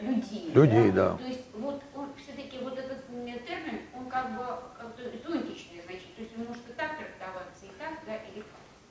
[0.00, 0.50] людей.
[0.52, 1.10] Людей, да.
[1.10, 1.16] да.
[1.18, 4.44] То есть вот он все-таки вот этот термин, он как бы
[4.78, 8.44] как зонтичный, значит, то есть он может и так трактоваться, и так, да, или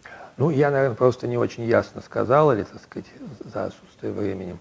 [0.03, 0.34] как?
[0.38, 3.07] Ну, я, наверное, просто не очень ясно сказал, или, так сказать,
[3.39, 4.57] за отсутствие времени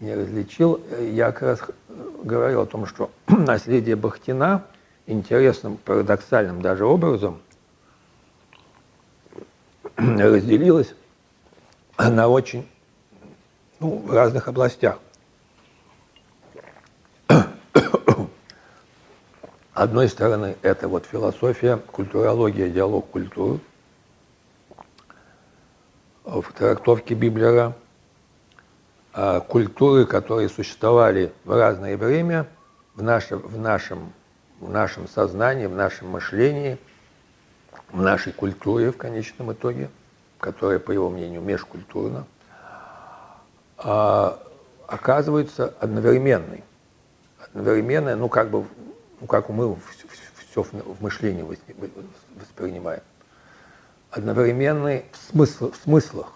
[0.00, 0.80] не различил.
[1.00, 1.60] Я как раз
[2.22, 4.64] говорил о том, что наследие Бахтина
[5.06, 7.40] интересным, парадоксальным даже образом
[9.96, 10.94] разделилось
[11.98, 12.68] на очень
[13.80, 14.98] ну, разных областях.
[19.72, 23.60] одной стороны, это вот философия, культурология, диалог культуры,
[26.24, 27.74] в трактовке Библера,
[29.48, 32.46] культуры, которые существовали в разное время
[32.94, 34.12] в нашем, в, нашем,
[34.60, 36.78] в нашем сознании, в нашем мышлении,
[37.90, 39.90] в нашей культуре в конечном итоге,
[40.38, 42.26] которая, по его мнению, межкультурна,
[43.78, 44.38] а,
[44.86, 46.64] оказывается одновременной.
[47.38, 48.66] Одновременная, ну, как бы
[49.20, 49.76] ну, как мы
[50.50, 51.44] все в мышлении
[52.34, 53.02] воспринимаем,
[54.10, 56.32] одновременный в, смысл, в смыслах.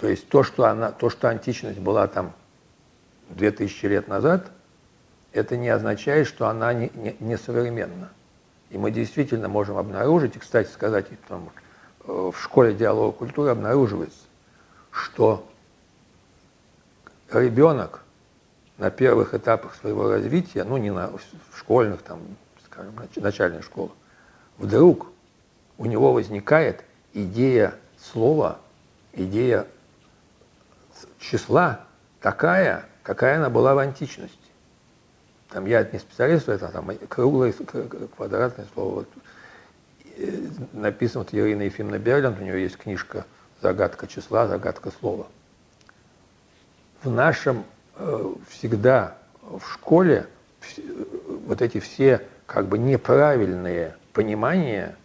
[0.00, 2.32] То есть то что, она, то, что античность была там
[3.28, 4.50] 2000 лет назад,
[5.32, 8.08] это не означает, что она не, не, не современна.
[8.70, 11.50] И мы действительно можем обнаружить, и, кстати сказать, там,
[12.06, 14.24] э, в школе диалога культуры обнаруживается,
[14.90, 15.46] что
[17.30, 18.02] ребенок
[18.78, 22.20] на первых этапах своего развития, ну не на в школьных, там,
[22.64, 23.92] скажем, начальных школах,
[24.56, 25.08] вдруг
[25.76, 28.60] у него возникает идея слова,
[29.12, 29.66] идея
[31.18, 31.80] числа
[32.20, 34.36] такая, какая она была в античности.
[35.50, 37.52] Там я не специалист, это там круглое,
[38.16, 38.94] квадратное слово.
[38.94, 39.08] Вот,
[40.16, 43.24] э, написано вот Ирина Ефимовна Берланд, у нее есть книжка
[43.60, 45.26] «Загадка числа, загадка слова».
[47.02, 47.64] В нашем
[48.02, 50.26] Э, всегда в школе
[51.46, 54.96] вот эти все как бы неправильные понимания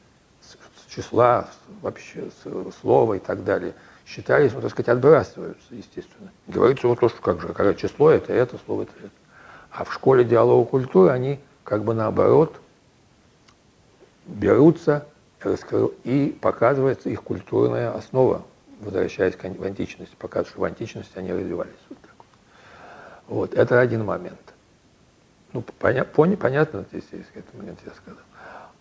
[0.88, 1.49] числа,
[1.81, 2.30] вообще
[2.80, 3.73] слова и так далее,
[4.06, 6.32] считались, ну, так сказать, отбрасываются, естественно.
[6.48, 9.10] Говорится вот то, что как же, когда число это, это, слово это, это.
[9.72, 12.56] А в школе диалога культуры они как бы наоборот
[14.26, 15.06] берутся
[16.03, 18.44] и показывается их культурная основа,
[18.80, 21.73] возвращаясь к античности, показывает, что в античности они развивались.
[23.27, 24.40] Вот, это один момент.
[25.53, 28.22] Ну, поня, поня, понятно, здесь этот момент я сказал.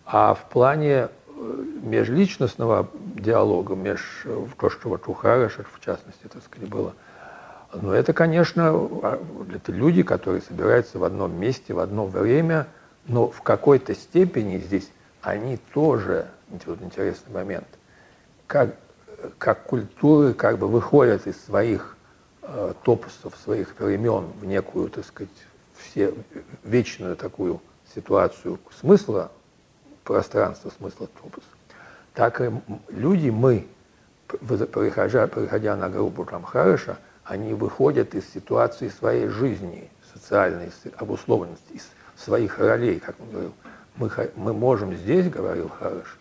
[0.05, 6.43] А в плане межличностного диалога, меж, э, то, что вот у Хараша, в частности, так
[6.43, 6.93] сказать, было,
[7.73, 9.21] ну, это, конечно, а,
[9.53, 12.67] это люди, которые собираются в одном месте, в одно время,
[13.05, 14.89] но в какой-то степени здесь
[15.21, 16.27] они тоже,
[16.65, 17.67] вот интересный момент,
[18.47, 18.75] как,
[19.37, 21.95] как культуры как бы выходят из своих
[22.47, 25.31] Э, топусов своих времен в некую, так сказать,
[25.75, 26.13] все,
[26.63, 27.59] вечную такую
[27.95, 29.31] ситуацию смысла,
[30.05, 31.47] пространства смысла топуса,
[32.13, 32.49] так и
[32.89, 33.67] люди, мы,
[34.27, 42.59] приходя, приходя на группу Рамхараша, они выходят из ситуации своей жизни, социальной обусловленности, из своих
[42.59, 43.53] ролей, как он говорил.
[43.97, 46.17] Мы, мы можем здесь, говорил Хараш,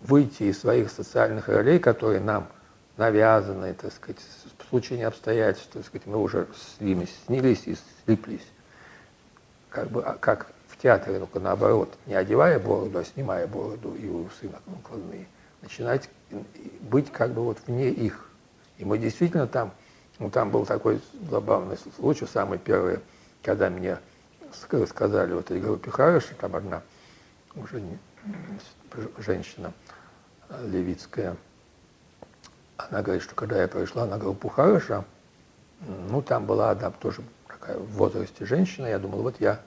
[0.00, 2.48] выйти из своих социальных ролей, которые нам
[2.96, 4.20] навязаны, так сказать,
[4.58, 8.46] в случае обстоятельств, так сказать, мы уже с ними снились и слиплись.
[9.70, 10.46] Как бы, а как
[10.76, 15.26] в театре, только наоборот, не одевая бороду, а снимая бороду и усы накладные,
[15.62, 16.08] начинать
[16.80, 18.28] быть как бы вот вне их.
[18.78, 19.72] И мы действительно там,
[20.18, 21.00] ну там был такой
[21.30, 23.00] забавный случай, самый первый,
[23.42, 23.98] когда мне
[24.70, 26.82] рассказали вот этой группе Харыши, там одна
[27.54, 27.98] уже не,
[29.18, 29.72] женщина
[30.62, 31.36] левицкая,
[32.76, 35.04] она говорит, что когда я пришла на группу Хараша,
[36.08, 39.60] ну, там была одна тоже такая в возрасте женщина, я думал, вот я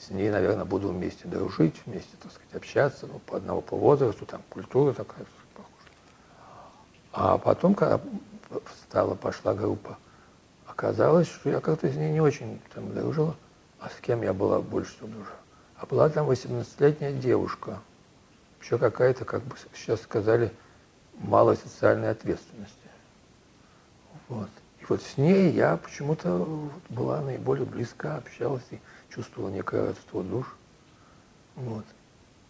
[0.00, 4.24] с ней, наверное, буду вместе дружить, вместе, так сказать, общаться, ну, по одного по возрасту,
[4.24, 5.76] там культура такая похожа.
[7.12, 8.00] А потом, когда
[8.86, 9.98] стала, пошла группа,
[10.66, 13.36] оказалось, что я как-то с ней не очень там дружила.
[13.78, 15.36] А с кем я была больше всего дружила?
[15.76, 17.80] А была там 18-летняя девушка,
[18.60, 20.52] еще какая-то, как бы сейчас сказали,
[21.14, 22.74] малой социальной ответственности.
[24.28, 24.48] Вот.
[24.80, 28.80] И вот с ней я почему-то была наиболее близка, общалась и
[29.14, 30.46] чувствовала некое родство душ.
[31.56, 31.84] Вот.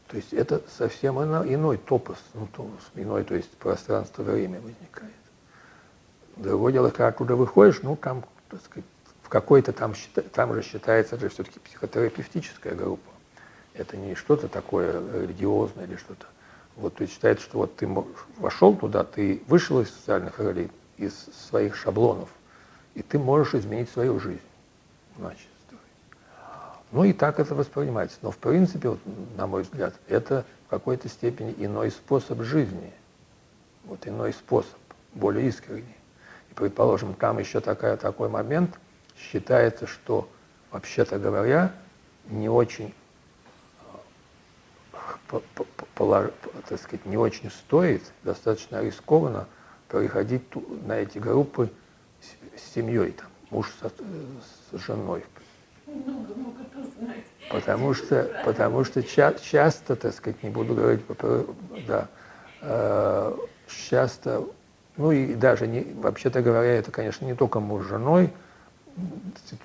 [0.09, 5.15] То есть это совсем иной, топос, ну, топос, иной, то есть пространство-время возникает.
[6.37, 8.85] Другое дело, когда оттуда выходишь, ну, там, так сказать,
[9.23, 9.95] в какой-то там,
[10.33, 13.11] там же считается же все-таки психотерапевтическая группа.
[13.75, 14.93] Это не что-то такое
[15.23, 16.27] религиозное или что-то.
[16.75, 17.89] Вот, то есть считается, что вот ты
[18.39, 21.15] вошел туда, ты вышел из социальных ролей, из
[21.49, 22.31] своих шаблонов,
[22.95, 24.41] и ты можешь изменить свою жизнь.
[25.19, 25.50] Значит,
[26.93, 28.19] ну и так это воспринимается.
[28.23, 29.01] Но в принципе, вот,
[29.37, 32.93] на мой взгляд, это в какой-то степени иной способ жизни.
[33.85, 34.79] Вот иной способ,
[35.15, 35.97] более искренний.
[36.51, 38.79] И, предположим, там еще такая, такой момент,
[39.17, 40.29] считается, что,
[40.71, 41.73] вообще-то говоря,
[42.29, 42.93] не очень,
[44.93, 45.41] э,
[46.69, 49.47] так сказать, не очень стоит, достаточно рискованно
[49.89, 50.43] переходить
[50.87, 51.71] на эти группы
[52.57, 55.25] с семьей, там, муж с, с женой.
[55.95, 57.25] Много могут узнать.
[57.51, 61.03] Потому что, потому что ча часто, так сказать, не буду говорить,
[61.87, 62.09] да,
[62.63, 63.37] э,
[63.69, 64.45] часто
[65.01, 68.31] ну и даже, не, вообще-то говоря, это, конечно, не только муж с женой,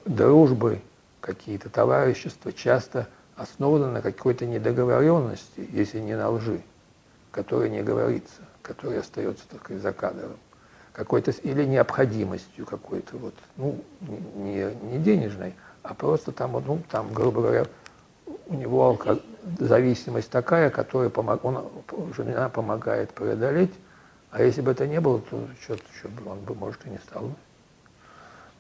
[0.06, 0.82] дружбы,
[1.20, 6.62] какие-то товарищества часто основаны на какой-то недоговоренности, если не на лжи,
[7.32, 10.38] которая не говорится, которая остается только за кадром.
[10.94, 13.84] Какой-то, или необходимостью какой-то, вот, ну,
[14.36, 15.54] не, не денежной,
[15.88, 17.66] а просто там, ну, там, грубо говоря,
[18.48, 19.20] у него алко...
[19.60, 21.46] зависимость такая, которая помог...
[21.46, 21.64] он,
[22.16, 23.74] жена помогает преодолеть,
[24.32, 26.98] а если бы это не было, то что, что бы он бы, может, и не
[26.98, 27.32] стал.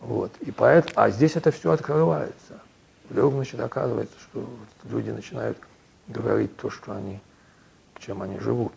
[0.02, 0.32] Вот.
[0.42, 2.60] И поэтому, а здесь это все открывается.
[3.10, 4.48] Вдруг, значит, оказывается, что
[4.84, 5.58] люди начинают
[6.08, 7.20] говорить то, что они,
[8.00, 8.72] чем они живут.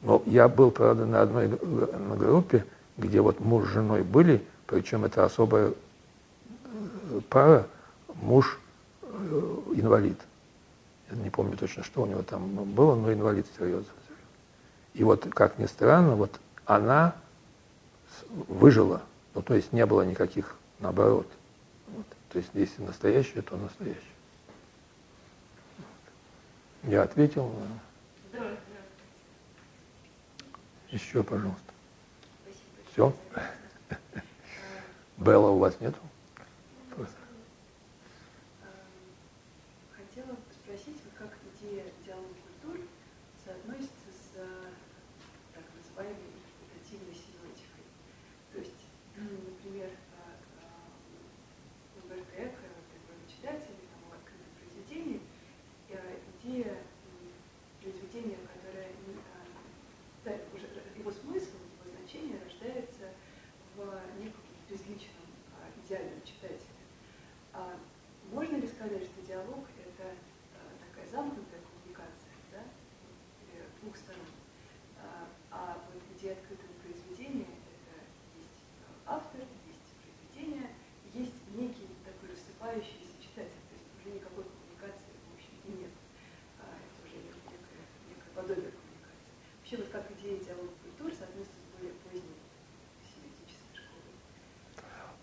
[0.00, 2.64] Но я был, правда, на одной на группе,
[2.96, 5.74] где вот муж с женой были, причем это особая э,
[7.24, 7.66] пара,
[8.14, 8.58] муж
[9.02, 10.20] э, инвалид.
[11.10, 13.92] Я не помню точно, что у него там было, но инвалид серьезно.
[14.94, 17.14] И вот, как ни странно, вот она
[18.48, 19.02] выжила.
[19.34, 21.26] Ну, то есть не было никаких, наоборот.
[21.88, 22.06] Вот.
[22.30, 24.02] То есть если настоящее, то настоящее.
[26.84, 27.50] Я ответил.
[28.32, 28.46] Да, да.
[30.90, 31.72] Еще, пожалуйста.
[32.92, 33.12] Все?
[35.16, 35.98] Белла у вас нету?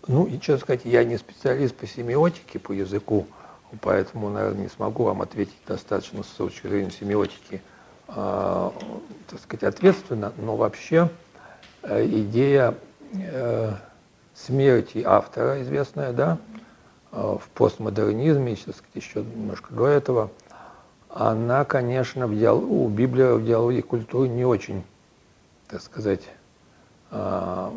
[0.08, 3.26] Ну, и, честно сказать, я не специалист по семиотике, по языку,
[3.80, 7.62] поэтому, наверное, не смогу вам ответить достаточно с точки зрения семиотики,
[8.08, 8.70] э,
[9.28, 11.08] так сказать, ответственно, но вообще
[11.82, 12.74] э, идея
[13.12, 13.74] э,
[14.34, 16.38] смерти автора, известная, да,
[17.12, 20.30] э, в постмодернизме, так сказать, еще немножко до этого,
[21.12, 22.58] она, конечно, в диал...
[22.58, 24.82] у Библии в диалоге культуры не очень,
[25.68, 26.22] так сказать,
[27.10, 27.70] э,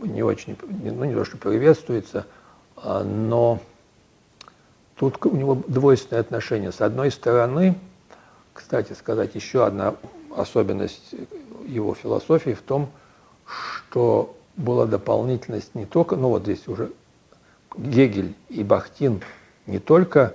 [0.00, 2.26] не очень, ну не то, что приветствуется,
[2.76, 3.58] а, но
[4.96, 6.70] тут у него двойственное отношение.
[6.70, 7.74] С одной стороны,
[8.52, 9.96] кстати сказать, еще одна
[10.36, 11.14] особенность
[11.66, 12.88] его философии в том,
[13.46, 16.92] что была дополнительность не только, ну вот здесь уже
[17.76, 19.22] Гегель и Бахтин
[19.66, 20.34] не только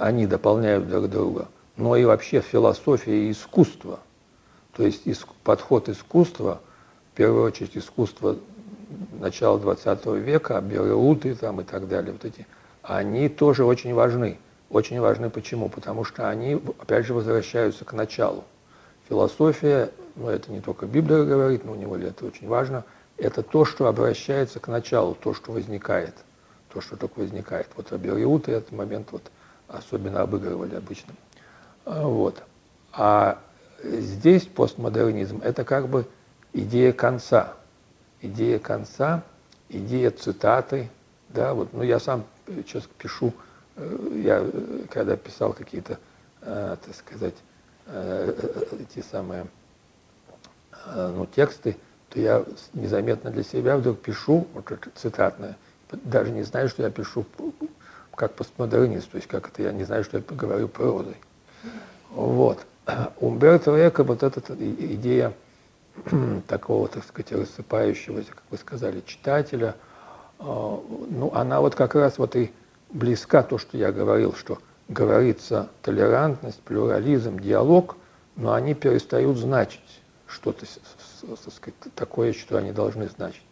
[0.00, 4.00] они дополняют друг друга, но и вообще философия и искусство.
[4.74, 5.04] То есть
[5.42, 6.60] подход искусства,
[7.12, 8.36] в первую очередь искусство
[9.18, 12.46] начала 20 века, Береуты там и так далее, вот эти,
[12.82, 14.38] они тоже очень важны.
[14.70, 15.68] Очень важны почему?
[15.68, 18.44] Потому что они, опять же, возвращаются к началу.
[19.08, 22.84] Философия, ну это не только Библия говорит, но у него это очень важно,
[23.16, 26.14] это то, что обращается к началу, то, что возникает,
[26.72, 27.68] то, что только возникает.
[27.76, 29.22] Вот Абериуты этот момент вот
[29.68, 31.14] особенно обыгрывали обычно.
[31.84, 32.42] А, вот.
[32.92, 33.38] А
[33.82, 36.06] здесь постмодернизм– это как бы
[36.52, 37.54] идея конца.
[38.20, 39.22] Идея конца,
[39.68, 40.90] идея цитаты.
[41.28, 43.32] Да, вот, ну, я сам сейчас пишу,
[43.76, 45.98] э, я э, когда писал какие-то,
[46.40, 47.34] э, так сказать,
[48.78, 49.46] эти самые
[50.94, 51.78] ну, тексты,
[52.10, 55.56] то я незаметно для себя вдруг пишу, вот это цитатное,
[55.90, 57.24] даже не знаю, что я пишу
[58.18, 61.16] как постмодернист, то есть как это я не знаю, что я говорю прозой.
[62.10, 62.58] Вот.
[63.20, 65.32] Умберто Эко, вот эта идея
[66.48, 69.76] такого, так сказать, рассыпающегося, как вы сказали, читателя,
[70.40, 72.52] а, ну, она вот как раз вот и
[72.90, 74.58] близка то, что я говорил, что
[74.88, 77.96] говорится толерантность, плюрализм, диалог,
[78.34, 83.42] но они перестают значить что-то сказать, такое, что они должны значить.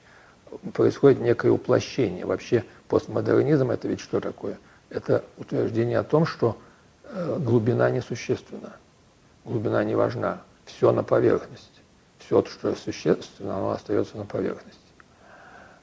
[0.73, 2.25] Происходит некое уплощение.
[2.25, 4.59] Вообще постмодернизм это ведь что такое?
[4.91, 6.57] Это утверждение о том, что
[7.05, 8.75] э, глубина несущественна
[9.47, 10.43] глубина не важна.
[10.67, 11.81] Все на поверхности.
[12.19, 14.81] Все, что существенно, оно остается на поверхности.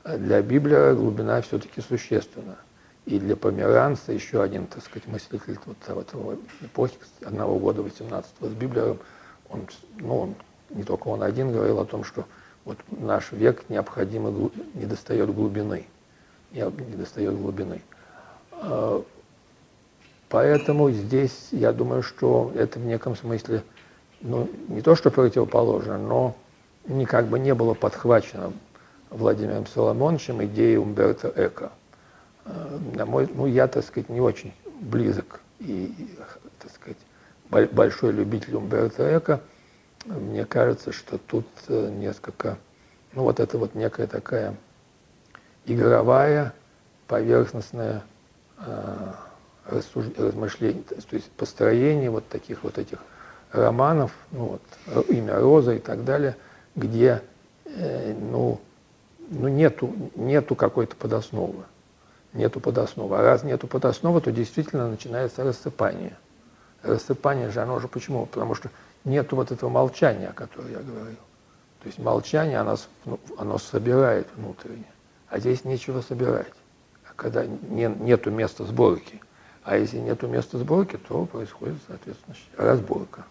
[0.04, 2.58] Для Библия глубина все-таки существенна.
[3.06, 8.48] И для померанца еще один, так сказать, мыслитель вот этого эпохи, одного года 18 с
[8.48, 9.00] Библиером,
[9.50, 9.68] он,
[9.98, 10.36] ну, он,
[10.70, 12.26] не только он один говорил о том, что
[12.66, 15.86] вот наш век необходимо, не достает глубины.
[16.54, 17.82] Не достает глубины.
[18.52, 19.04] А,
[20.34, 23.62] Поэтому здесь, я думаю, что это в неком смысле,
[24.20, 26.36] ну, не то что противоположно, но
[26.88, 28.52] не как бы не было подхвачено
[29.12, 31.72] Владимиром Соломоновичем идеи Умберто Эко.
[32.46, 35.94] Э, на мой, ну, я, так сказать, не очень близок и,
[36.58, 39.40] так сказать, большой любитель Умберто Эко.
[40.08, 42.58] Мне кажется, что тут э, несколько,
[43.14, 44.56] ну, вот это вот некая такая
[45.66, 46.54] игровая,
[47.08, 48.04] поверхностная
[48.58, 49.14] э,
[49.66, 53.00] размышлений, то есть построение вот таких вот этих
[53.52, 56.36] романов, ну вот, имя Роза и так далее,
[56.76, 57.22] где
[57.66, 58.60] э, ну,
[59.30, 61.64] ну нету, нету какой-то подосновы.
[62.34, 63.18] Нету подосновы.
[63.18, 66.18] А раз нету подосновы, то действительно начинается рассыпание.
[66.82, 68.26] Рассыпание же, оно же почему?
[68.26, 68.70] Потому что
[69.06, 71.20] нету вот этого молчания, о котором я говорил.
[71.82, 74.86] То есть молчание, оно, ну, оно собирает внутренне.
[75.34, 76.54] А здесь нечего собирать.
[77.10, 79.22] А когда не, нету места сборки–
[79.64, 83.26] а если нет места сборки, то происходит, соответственно, разборка.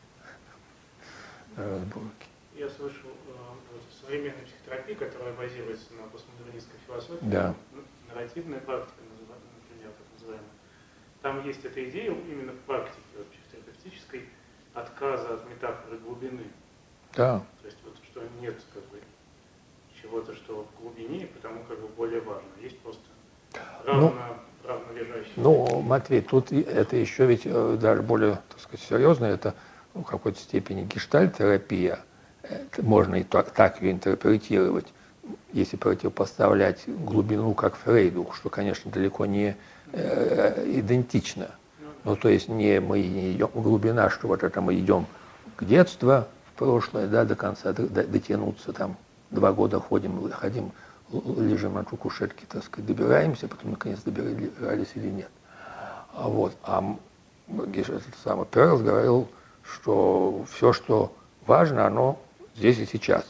[1.56, 2.26] Разборки.
[2.56, 3.32] Я слышал э,
[3.72, 7.54] вот, современной психотерапии, которая базируется на постмодернистской философии, да.
[8.08, 10.50] нарративная практика, например, так называемая.
[11.20, 14.28] Там есть эта идея именно в практике вот, психотерапевтической
[14.72, 16.44] отказа от метафоры глубины.
[17.14, 17.44] Да.
[17.60, 18.98] То есть вот что нет как бы
[20.12, 22.48] чего-то, что в глубине, потому как бы более важно.
[22.60, 23.01] Есть просто
[23.86, 24.14] равно
[25.36, 29.55] ну, ну, Матвей, тут это еще ведь э, даже более, так сказать, серьезно, это
[29.93, 31.98] в какой-то степени гештальтерапия.
[32.43, 34.86] Это можно и так, так ее интерпретировать,
[35.52, 39.56] если противопоставлять глубину как Фрейду, что, конечно, далеко не
[39.93, 41.51] э, идентично.
[42.05, 45.06] Ну, то есть не мы не идем глубина, что вот это мы идем
[45.56, 46.24] к детству,
[46.55, 48.97] в прошлое, да, до конца дотянуться, там,
[49.32, 50.72] два года ходим, ходим
[51.10, 55.30] лежим на кушетке, так сказать, добираемся, потом наконец добирались или нет.
[56.14, 56.96] А вот, а
[57.48, 59.28] этот самый Перлс говорил,
[59.62, 61.12] что все, что
[61.46, 62.20] важно, оно
[62.56, 63.26] здесь и сейчас.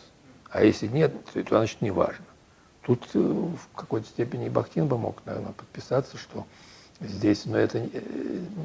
[0.51, 2.24] А если нет, то значит не важно.
[2.83, 6.47] Тут э, в какой-то степени Бахтин бы мог, наверное, подписаться, что
[7.01, 8.01] здесь, но это э,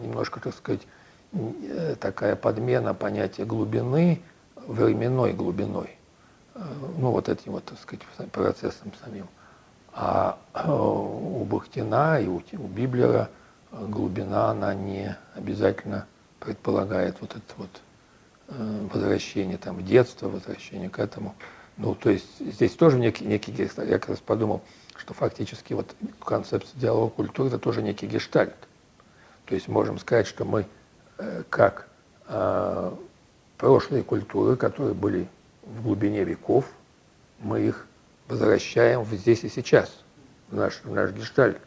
[0.03, 0.81] немножко, так сказать,
[1.34, 4.22] э, такая подмена понятия глубины
[4.55, 5.97] временной глубиной.
[6.57, 6.63] Э,
[6.97, 9.27] ну, вот этим вот, так сказать, процессом самим.
[9.93, 13.29] А э, у Бахтина и у, у Библера
[13.71, 16.07] э, глубина, она не обязательно
[16.39, 17.69] предполагает вот это вот
[18.93, 21.35] возвращение там в детство, возвращение к этому.
[21.75, 23.89] Ну, то есть здесь тоже некий, некий гештальт.
[23.89, 24.61] Я как раз подумал,
[24.95, 25.93] что фактически вот
[26.23, 28.55] концепция диалога культуры это тоже некий гештальт.
[29.47, 30.65] То есть можем сказать, что мы
[31.49, 31.89] как
[33.57, 35.27] прошлые культуры, которые были
[35.68, 36.65] в глубине веков,
[37.39, 37.88] мы их
[38.27, 40.03] возвращаем в здесь и сейчас,
[40.49, 41.61] в наш, в наш гештальт,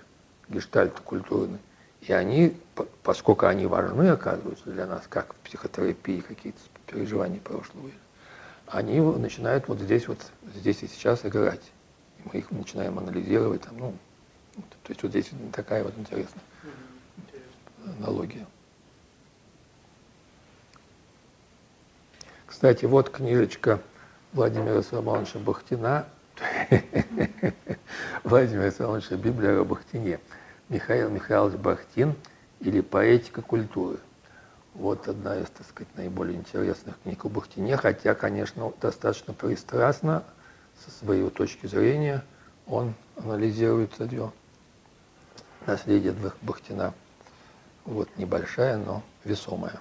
[0.48, 1.58] гештальт культурный.
[2.02, 2.56] И они,
[3.02, 7.90] поскольку они важны, оказываются для нас, как в психотерапии какие-то переживания прошлого,
[8.66, 10.18] они начинают вот здесь вот,
[10.54, 11.60] здесь и сейчас играть.
[12.18, 13.94] И мы их начинаем анализировать, там, ну,
[14.54, 16.42] то есть вот здесь такая вот интересная
[17.98, 18.46] аналогия.
[22.46, 23.80] Кстати, вот книжечка
[24.32, 26.06] Владимира Соломоновича Бахтина,
[28.24, 30.20] Владимира Соломоновича Библия о Бахтине,
[30.68, 32.14] Михаил Михайлович Бахтин
[32.60, 33.98] или «Поэтика культуры».
[34.74, 40.22] Вот одна из, так сказать, наиболее интересных книг о Бахтине, хотя, конечно, достаточно пристрастно,
[40.84, 42.22] со своей точки зрения,
[42.68, 44.30] он анализирует ее
[45.66, 46.94] наследие Бахтина.
[47.84, 49.80] Вот небольшая, но весомая.